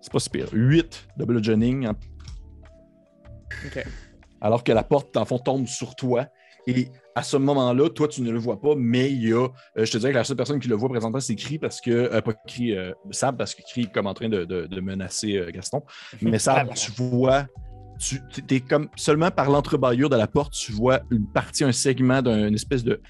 [0.00, 0.48] C'est pas si pire.
[0.52, 1.86] 8 de bludgeoning.
[1.86, 1.96] hein.
[3.66, 3.84] Ok.
[4.40, 6.26] Alors que la porte, en fond, tombe sur toi.
[6.66, 9.46] Et à ce moment-là, toi, tu ne le vois pas, mais il y a.
[9.76, 11.80] euh, je te dirais que la seule personne qui le voit présentement, c'est Cri, parce
[11.80, 11.90] que.
[11.90, 14.80] euh, pas Cri, euh, Sab, parce que Cri est comme en train de, de- de
[14.80, 15.82] menacer euh, Gaston.
[16.20, 17.46] Mais Sab, tu vois.
[17.98, 18.20] Tu
[18.68, 22.84] comme seulement par l'entrebâillure de la porte, tu vois une partie, un segment d'une espèce
[22.84, 23.00] de,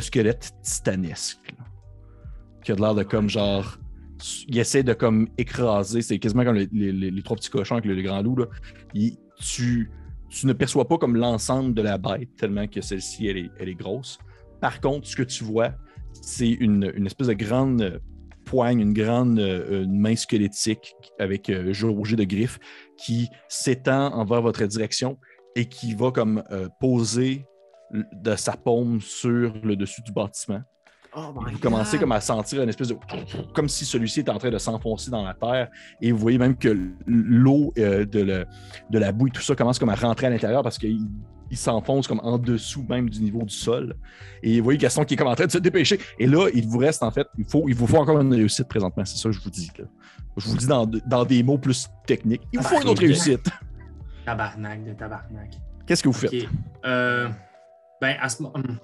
[0.00, 1.54] squelette titanesque.
[2.64, 3.78] Qui a de l'air de comme genre.
[4.48, 8.00] Il essaie de comme écraser, c'est quasiment comme les, les- trois petits cochons avec le,
[8.02, 8.36] grand loup.
[8.94, 9.90] Tu,
[10.28, 13.68] tu ne perçois pas comme l'ensemble de la bête, tellement que celle-ci, elle est, elle
[13.68, 14.18] est grosse.
[14.60, 15.72] Par contre, ce que tu vois,
[16.20, 18.00] c'est une, espèce de grande
[18.52, 21.72] poigne, une grande euh, une main squelettique avec euh,
[22.16, 22.58] de griffes
[22.98, 25.18] qui s'étend envers votre direction
[25.56, 27.46] et qui va comme euh, poser
[28.12, 30.60] de sa paume sur le dessus du bâtiment.
[31.14, 32.96] Oh Vous commencez comme à sentir une espèce de.
[33.54, 35.68] comme si celui-ci était en train de s'enfoncer dans la terre.
[36.00, 36.74] Et vous voyez même que
[37.06, 38.46] l'eau euh, de, le-
[38.90, 41.00] de la boue et tout ça commence comme à rentrer à l'intérieur parce qu'il
[41.52, 43.94] il s'enfonce comme en dessous même du niveau du sol.
[44.42, 46.00] Et vous voyez Gaston qui est comme en train de se dépêcher.
[46.18, 48.66] Et là, il vous reste en fait, il, faut, il vous faut encore une réussite
[48.68, 49.04] présentement.
[49.04, 49.70] C'est ça que je vous dis.
[49.78, 49.84] là.
[50.38, 52.40] Je vous le dis dans, dans des mots plus techniques.
[52.54, 53.46] Il vous faut une autre réussite.
[54.24, 55.52] Tabarnak de tabarnak.
[55.86, 56.32] Qu'est-ce que vous faites?
[56.86, 57.28] Euh,
[58.00, 58.56] ben, à ce moment.
[58.56, 58.78] hum.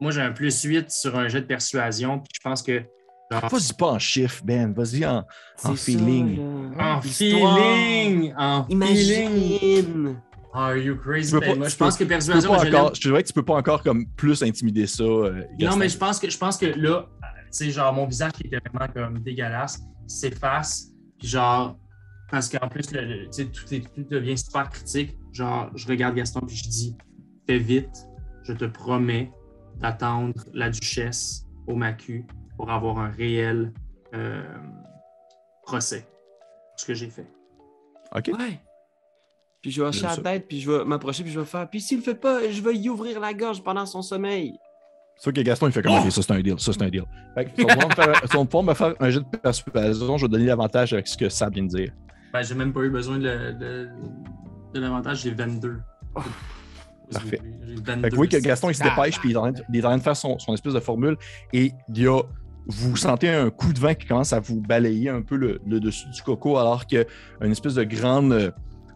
[0.00, 2.84] Moi, j'ai un plus 8 sur un jet de persuasion, puis je pense que.
[3.32, 4.72] genre, Vas-y pas en chiffre, Ben.
[4.72, 5.24] Vas-y en.
[5.64, 6.38] En feeling.
[6.78, 8.32] en feeling!
[8.38, 10.16] En feeling!
[10.58, 11.32] Are you crazy?
[11.32, 13.28] Ben, pas- moi, je pense peux- que persuasion, pas je encore, je te dirais que
[13.28, 15.02] tu peux pas encore comme plus intimider ça.
[15.04, 18.32] euh, Non, mais je pense que je pense que là, tu sais, genre mon visage
[18.32, 20.88] qui était vraiment comme dégueulasse s'efface.
[21.18, 21.76] Puis genre,
[22.30, 25.16] parce qu'en plus, le, le- tu sais, tout, est- tout devient super critique.
[25.32, 26.96] Genre, je regarde Gaston puis je dis
[27.46, 28.06] Fais vite,
[28.44, 29.30] je te promets
[29.76, 33.72] d'attendre la duchesse au macu pour avoir un réel
[34.14, 34.42] euh,
[35.62, 36.06] procès.
[36.76, 37.26] Ce que j'ai fait.
[38.14, 38.30] OK.
[38.38, 38.58] Ouais.
[39.62, 40.22] Puis je vais hocher la ça.
[40.22, 41.68] tête, puis je vais m'approcher, puis je vais faire.
[41.68, 44.54] Puis s'il le fait pas, je vais y ouvrir la gorge pendant son sommeil.
[45.16, 46.88] C'est sûr que Gaston, il fait comme, OK, ça c'est un deal, ça c'est un
[46.88, 47.02] deal.
[47.34, 49.36] Fait que, si on va me faire, si on va me faire un jeu de
[49.36, 51.92] persuasion, je vais donner l'avantage avec ce que Sab vient de dire.
[52.32, 53.88] Ben, j'ai même pas eu besoin de, de,
[54.74, 55.80] de l'avantage, j'ai 22.
[57.12, 57.40] Parfait.
[57.66, 58.02] J'ai 22.
[58.02, 59.62] Fait que oui, que Gaston, il se Ah, dépêche, puis il est en train de,
[59.72, 61.16] il est en train de faire son, son espèce de formule,
[61.52, 62.20] et il y a,
[62.66, 65.80] vous sentez un coup de vent qui commence à vous balayer un peu le, le
[65.80, 67.04] dessus du coco, alors qu'une
[67.50, 68.50] espèce de grande, euh,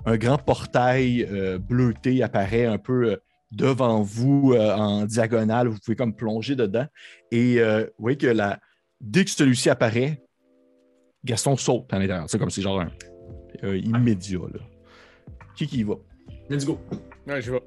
[0.07, 3.17] un grand portail euh, bleuté apparaît un peu euh,
[3.53, 5.69] devant vous euh, en diagonale.
[5.69, 6.87] Vous pouvez comme plonger dedans.
[7.31, 8.59] Et euh, vous voyez que la,
[9.01, 10.23] dès que celui-ci apparaît,
[11.25, 12.25] Gaston saute à l'intérieur.
[12.29, 12.91] C'est comme si genre un,
[13.77, 14.41] immédiat.
[14.53, 14.61] Là.
[15.55, 15.95] Qui qui y va?
[16.51, 16.79] Let's go.
[17.27, 17.63] Ouais, je vais.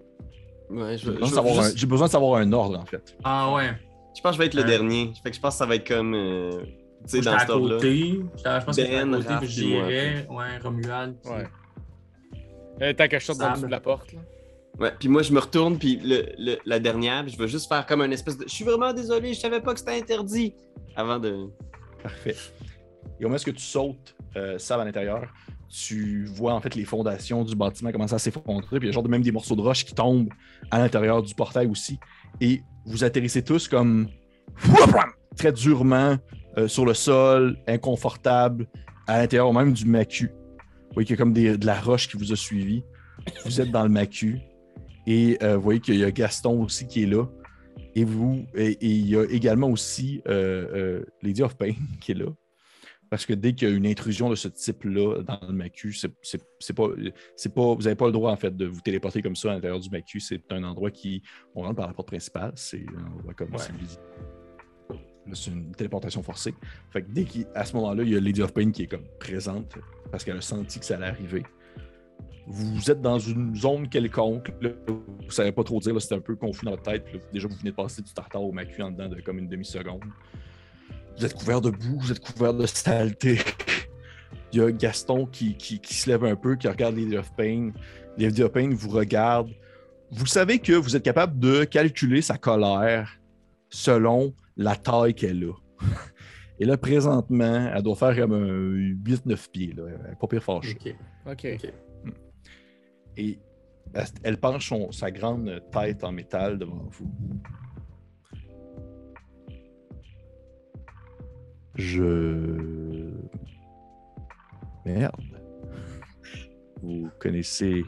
[0.69, 2.51] Ouais, J'ai je, je, besoin, de vais savoir juste- un- j'ai besoin de savoir un
[2.51, 3.15] ordre, en fait.
[3.23, 3.69] Ah ouais.
[4.15, 5.13] je pense que je vais être le Euh, dernier.
[5.23, 6.13] Fait que je pense que ça va être comme.
[6.15, 6.49] euh,
[7.07, 7.77] tu sais, dans à cet ordre-là.
[7.79, 11.15] Je pense que j'étais à Ben, côté, puis je dirais, ouais, Romuald.
[11.25, 11.43] Ouais.
[12.81, 14.13] Euh, tant que je sorte dans de la porte.
[14.13, 14.19] Là.
[14.79, 17.69] Ouais, puis moi, je me retourne, puis le, le- la dernière, puis je vais juste
[17.69, 18.43] faire comme un espèce de.
[18.47, 20.53] Je suis vraiment désolé, je savais pas que c'était interdit.
[20.95, 21.47] Avant de.
[22.03, 22.35] Parfait.
[23.19, 25.23] Et au moment où tu sautes, euh, Sab, à l'intérieur,
[25.69, 28.91] tu vois en fait les fondations du bâtiment commencer à s'effondrer, puis il y a
[28.91, 30.29] genre de même des morceaux de roche qui tombent
[30.71, 31.97] à l'intérieur du portail aussi.
[32.41, 34.09] Et vous atterrissez tous comme
[35.37, 36.17] très durement
[36.57, 38.67] euh, sur le sol, inconfortable,
[39.07, 40.31] à l'intérieur même du macu.
[40.95, 42.83] Vous voyez qu'il y a comme des- de la roche qui vous a suivi.
[43.45, 44.39] Vous êtes dans le macu.
[45.07, 47.25] Et euh, vous voyez qu'il y a Gaston aussi qui est là.
[47.95, 50.67] Et vous, et, et il y a également aussi euh,
[51.01, 52.27] euh, Lady of Pain qui est là.
[53.09, 56.11] Parce que dès qu'il y a une intrusion de ce type-là dans le macu, c'est
[56.23, 56.87] c'est- c'est pas,
[57.35, 59.55] c'est pas, vous n'avez pas le droit en fait de vous téléporter comme ça à
[59.55, 60.19] l'intérieur du macu.
[60.19, 61.21] C'est un endroit qui,
[61.55, 62.53] on rentre par la porte principale.
[62.55, 63.59] C'est un endroit comme Ouais.
[65.33, 66.53] C'est une téléportation forcée.
[66.91, 69.05] Fait que dès qu'à ce moment-là, il y a Lady of Pain qui est comme
[69.19, 69.75] présente
[70.11, 71.43] parce qu'elle a senti que ça allait arriver.
[72.47, 74.51] Vous êtes dans une zone quelconque.
[74.61, 75.99] là, vous ne savez pas trop dire.
[75.99, 77.05] C'est un peu confus dans votre tête.
[77.33, 80.03] déjà, vous venez de passer du tartare au macu en dedans de comme une demi-seconde.
[81.17, 83.39] Vous êtes couvert de boue, vous êtes couvert de saleté.
[84.53, 87.33] Il y a Gaston qui, qui- qui se lève un peu, qui regarde Lady of
[87.35, 87.71] Pain.
[88.17, 89.49] Lady of Pain vous regarde.
[90.11, 93.19] Vous savez que vous êtes capable de calculer sa colère
[93.69, 95.53] selon la taille qu'elle a.
[96.59, 98.71] Et là, présentement, elle doit faire comme un
[99.03, 99.73] 8-9 pieds.
[99.73, 99.83] Là.
[99.87, 100.77] Elle est pas pire fâchée.
[100.79, 100.95] Ok.
[101.31, 101.47] Ok.
[101.63, 101.73] Ok.
[103.17, 103.39] Et
[103.93, 107.11] elle, elle penche son- sa grande tête en métal devant vous.
[111.75, 113.11] Je.
[114.85, 115.21] Merde.
[116.81, 117.83] Vous connaissez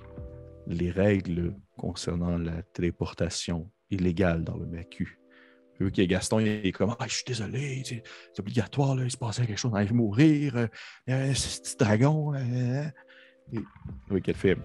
[0.66, 5.20] les règles concernant la téléportation illégale dans le MACU.
[5.80, 9.18] Vu que Gaston il est comme Ah, je suis désolé, c'est obligatoire, là, il se
[9.18, 10.68] passait quelque chose, on allait mourir, euh,
[11.10, 12.34] euh, ce petit dragon.
[12.34, 12.84] euh,
[13.54, 13.60] et,
[14.10, 14.58] oui, qu'elle fait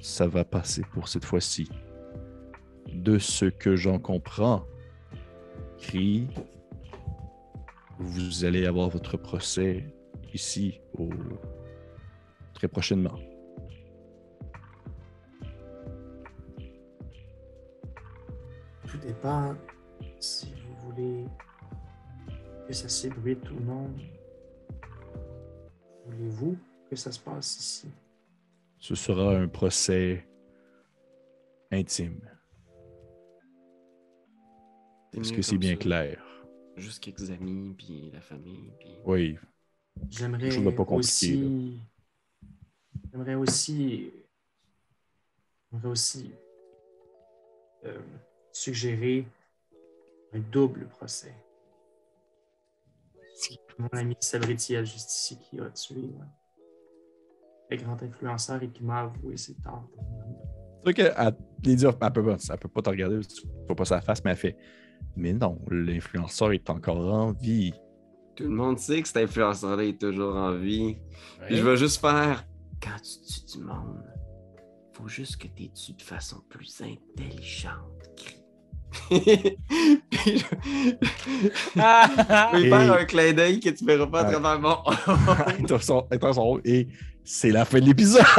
[0.00, 1.68] Ça va passer pour cette fois-ci.
[2.92, 4.64] De ce que j'en comprends,
[5.78, 6.28] Cri,
[7.98, 9.84] vous allez avoir votre procès
[10.32, 11.10] ici au...
[12.54, 13.18] très prochainement.
[19.00, 19.54] Tout dépend
[20.18, 21.24] si vous voulez
[22.66, 23.90] que ça s'ébruite ou non.
[26.06, 27.88] Voulez-vous que ça se passe ici?
[28.78, 30.26] Ce sera un procès
[31.70, 32.20] intime.
[35.12, 35.76] Est-ce que c'est bien ça.
[35.76, 36.24] clair?
[36.76, 38.96] Juste quelques amis, puis la famille, puis...
[39.04, 39.38] Oui.
[40.08, 41.80] J'aimerais pas aussi.
[43.12, 44.12] J'aimerais aussi.
[45.70, 46.32] J'aimerais aussi
[47.84, 47.98] euh,
[48.52, 49.26] suggérer
[50.32, 51.34] un double procès.
[53.78, 56.10] Mon ami Sabritiel, juste ici, qui a tué
[57.70, 59.88] le grand influenceur et qui m'a avoué ses torts.
[60.76, 63.84] C'est vrai qu'elle elle dit, elle peut, elle peut pas te regarder, tu vois pas
[63.86, 64.56] sa face, mais elle fait
[65.16, 67.72] Mais non, l'influenceur est encore en vie.
[68.36, 70.96] Tout le monde sait que cet influenceur-là est toujours en vie.
[71.46, 72.44] Puis je vais juste faire...
[72.82, 74.02] Quand tu tues du monde,
[74.94, 78.39] faut juste que tu tues de façon plus intelligente.
[78.90, 79.22] Puis
[80.36, 80.44] je...
[81.74, 85.78] je vais Et- faire un clin d'œil que tu verras pas à travers mon...
[86.32, 86.88] Son- et
[87.24, 88.22] c'est la fin de l'épisode.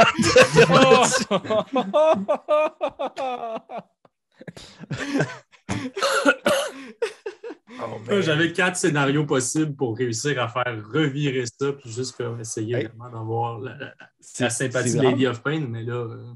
[8.10, 12.76] Euh, J'avais quatre scénarios possibles pour réussir à faire revirer ça, puis juste comme essayer
[12.76, 12.86] Hey.
[12.86, 15.94] vraiment d'avoir la, la- C'est la sympathie de Lady of Pain, mais là.
[15.94, 16.32] euh,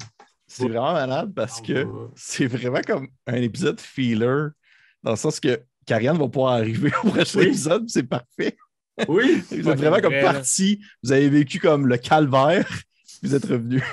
[0.47, 4.49] C'est vraiment malade parce on que c'est vraiment comme un épisode feeler,
[5.03, 7.47] dans le sens que Karianne va pouvoir arriver au prochain Oui.
[7.47, 8.57] épisode, c'est parfait.
[9.09, 9.43] Oui!
[9.51, 12.67] Vous êtes vraiment comme vrai, parti, vous avez vécu comme le calvaire,
[13.21, 13.83] puis vous êtes revenu.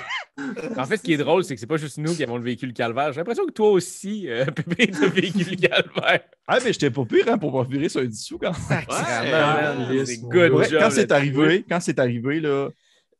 [0.76, 2.42] En fait, ce qui est drôle, c'est que c'est pas juste nous qui avons le
[2.42, 3.12] véhicule calvaire.
[3.12, 6.22] J'ai l'impression que toi aussi, euh, Pépé, t'as le véhicule calvaire.
[6.48, 10.28] Ah, mais j'étais pas pire hein, pour pas virer sur un dissous quand C'est mon
[10.28, 10.50] good gars.
[10.50, 10.80] Ouais, job.
[10.80, 12.68] quand c'est arrivé, quand c'est arrivé, là,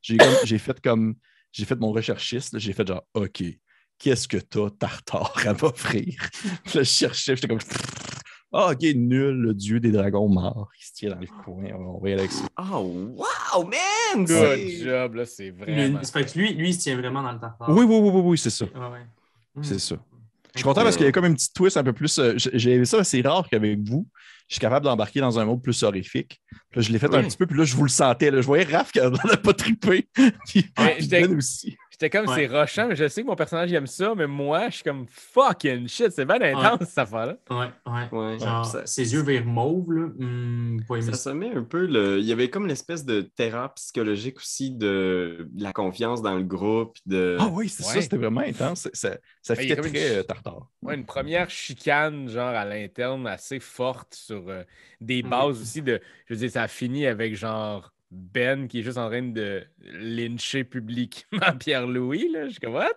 [0.03, 1.14] j'ai fait comme
[1.55, 3.43] j'ai fait mon recherchiste, j'ai fait genre OK,
[3.99, 6.17] qu'est-ce que t'as tartare à m'offrir?
[6.65, 7.61] Puis là, je cherchais, j'étais comme
[8.53, 11.65] Ah, ok, nul, le dieu des dragons morts qui se tient dans le coin.
[11.79, 12.45] On va y aller avec ça.
[12.59, 14.25] Oh, wow, man!
[14.25, 16.03] Good C'est- job, là, c'est vraiment.
[16.03, 17.71] ça fait que lui, lui, il se tient vraiment dans le tartare.
[17.71, 18.65] Oui, oui, oui, oui, oui, c'est ça.
[18.65, 19.07] Ouais, ouais.
[19.55, 19.63] Hmm.
[19.63, 19.97] C'est ça.
[20.55, 22.19] Je suis content parce qu'il y a comme une petite twist un peu plus.
[22.19, 24.07] euh, J'ai aimé ça, c'est rare qu'avec vous,
[24.49, 26.41] je suis capable d'embarquer dans un mode plus horrifique.
[26.71, 28.31] Puis là, je l'ai fait un petit peu, puis là, je vous le sentais.
[28.31, 28.41] là.
[28.41, 30.09] Je voyais Raph qui a pas trippé.
[30.47, 31.77] Puis Ouais, j'étais- Ben aussi.
[31.95, 32.35] J'étais comme, Ouais.
[32.35, 35.07] c'est rushant, mais je sais que mon personnage aime ça, mais moi, je suis comme
[35.09, 37.37] fucking shit, c'est bien intense cette affaire-là.
[37.49, 38.09] Ouais, ouais.
[38.11, 40.09] Ouais, Genre, ça- ses yeux vers mauve, là.
[40.19, 41.31] aimé Ça ça.
[41.31, 42.19] semait un peu le.
[42.19, 46.97] Il y avait comme l'espèce de terreur psychologique aussi de la confiance dans le groupe.
[47.07, 47.37] De...
[47.39, 47.93] Ah oui, c'est Ouais.
[47.95, 48.89] ça, c'était vraiment intense.
[48.93, 50.67] Ça, ça fitait très une- euh, tartare.
[50.83, 54.65] Ouais, une première chicane, genre à l'interne, assez forte sur euh,
[55.01, 55.31] des Mhm.
[55.31, 56.01] bases aussi de.
[56.27, 59.65] Je veux dire, ça a fini avec genre Ben qui est juste en train de
[59.79, 62.47] lyncher publiquement Pierre-Louis, là.
[62.47, 62.91] Je suis comme, what?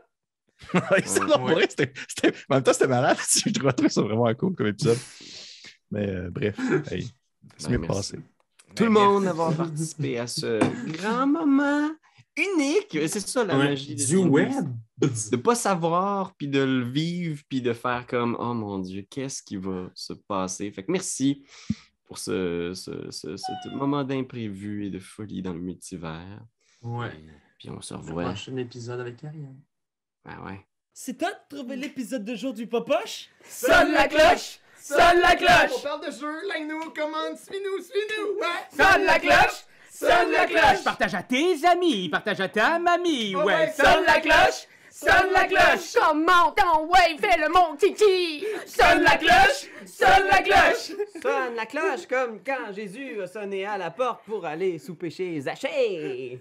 [0.92, 1.54] Ouais, ça, non, pour Ouais.
[1.54, 3.18] vrai, c'était- c'était- En même temps, c'était malade.
[3.46, 4.98] Je trouvais ça vraiment cool comme épisode.
[5.92, 6.58] Mais euh, bref,
[6.92, 7.08] hey,
[7.58, 8.18] c'est Ben, mieux passé.
[8.76, 10.60] Tout le Ben, monde d'avoir participé à ce
[10.92, 11.90] grand moment
[12.36, 12.90] unique.
[13.08, 14.66] C'est ça la Ouais, magie Du web.
[15.00, 19.42] De pas savoir, puis de le vivre, puis de faire comme Oh mon Dieu, qu'est-ce
[19.44, 20.72] qui va se passer?
[20.72, 21.46] Fait que merci
[22.08, 26.40] pour ce, ce, ce- ce moment d'imprévu et de folie dans le multivers.
[26.82, 27.12] Ouais.
[27.60, 28.24] Puis on se Le revoit.
[28.26, 29.60] prochain épisode avec Ariane.
[30.26, 30.66] Ah ouais.
[30.94, 33.30] C'est toi de trouver l'épisode de jour du Popoche?
[33.48, 34.60] Sonne la cloche!
[34.80, 35.72] Sonne la cloche!
[35.78, 38.40] On parle de jeu, like-nous, commande, suis-nous, suis-nous!
[38.40, 38.68] Ouais!
[38.72, 39.66] Sonne la cloche!
[39.92, 40.84] Sonne la cloche!
[40.84, 43.72] Partage à tes amis, partage à ta mamie, ouais!
[43.76, 44.68] sonne la cloche!
[45.00, 45.94] Sonne la cloche!
[45.94, 48.44] Comment ton ouais, fais le mon titi!
[48.66, 49.70] Sonne la cloche!
[49.86, 50.92] Sonne la cloche!
[51.22, 55.40] Sonne la cloche comme quand Jésus a sonné à la porte pour aller sous péché
[55.40, 56.40] Zachée!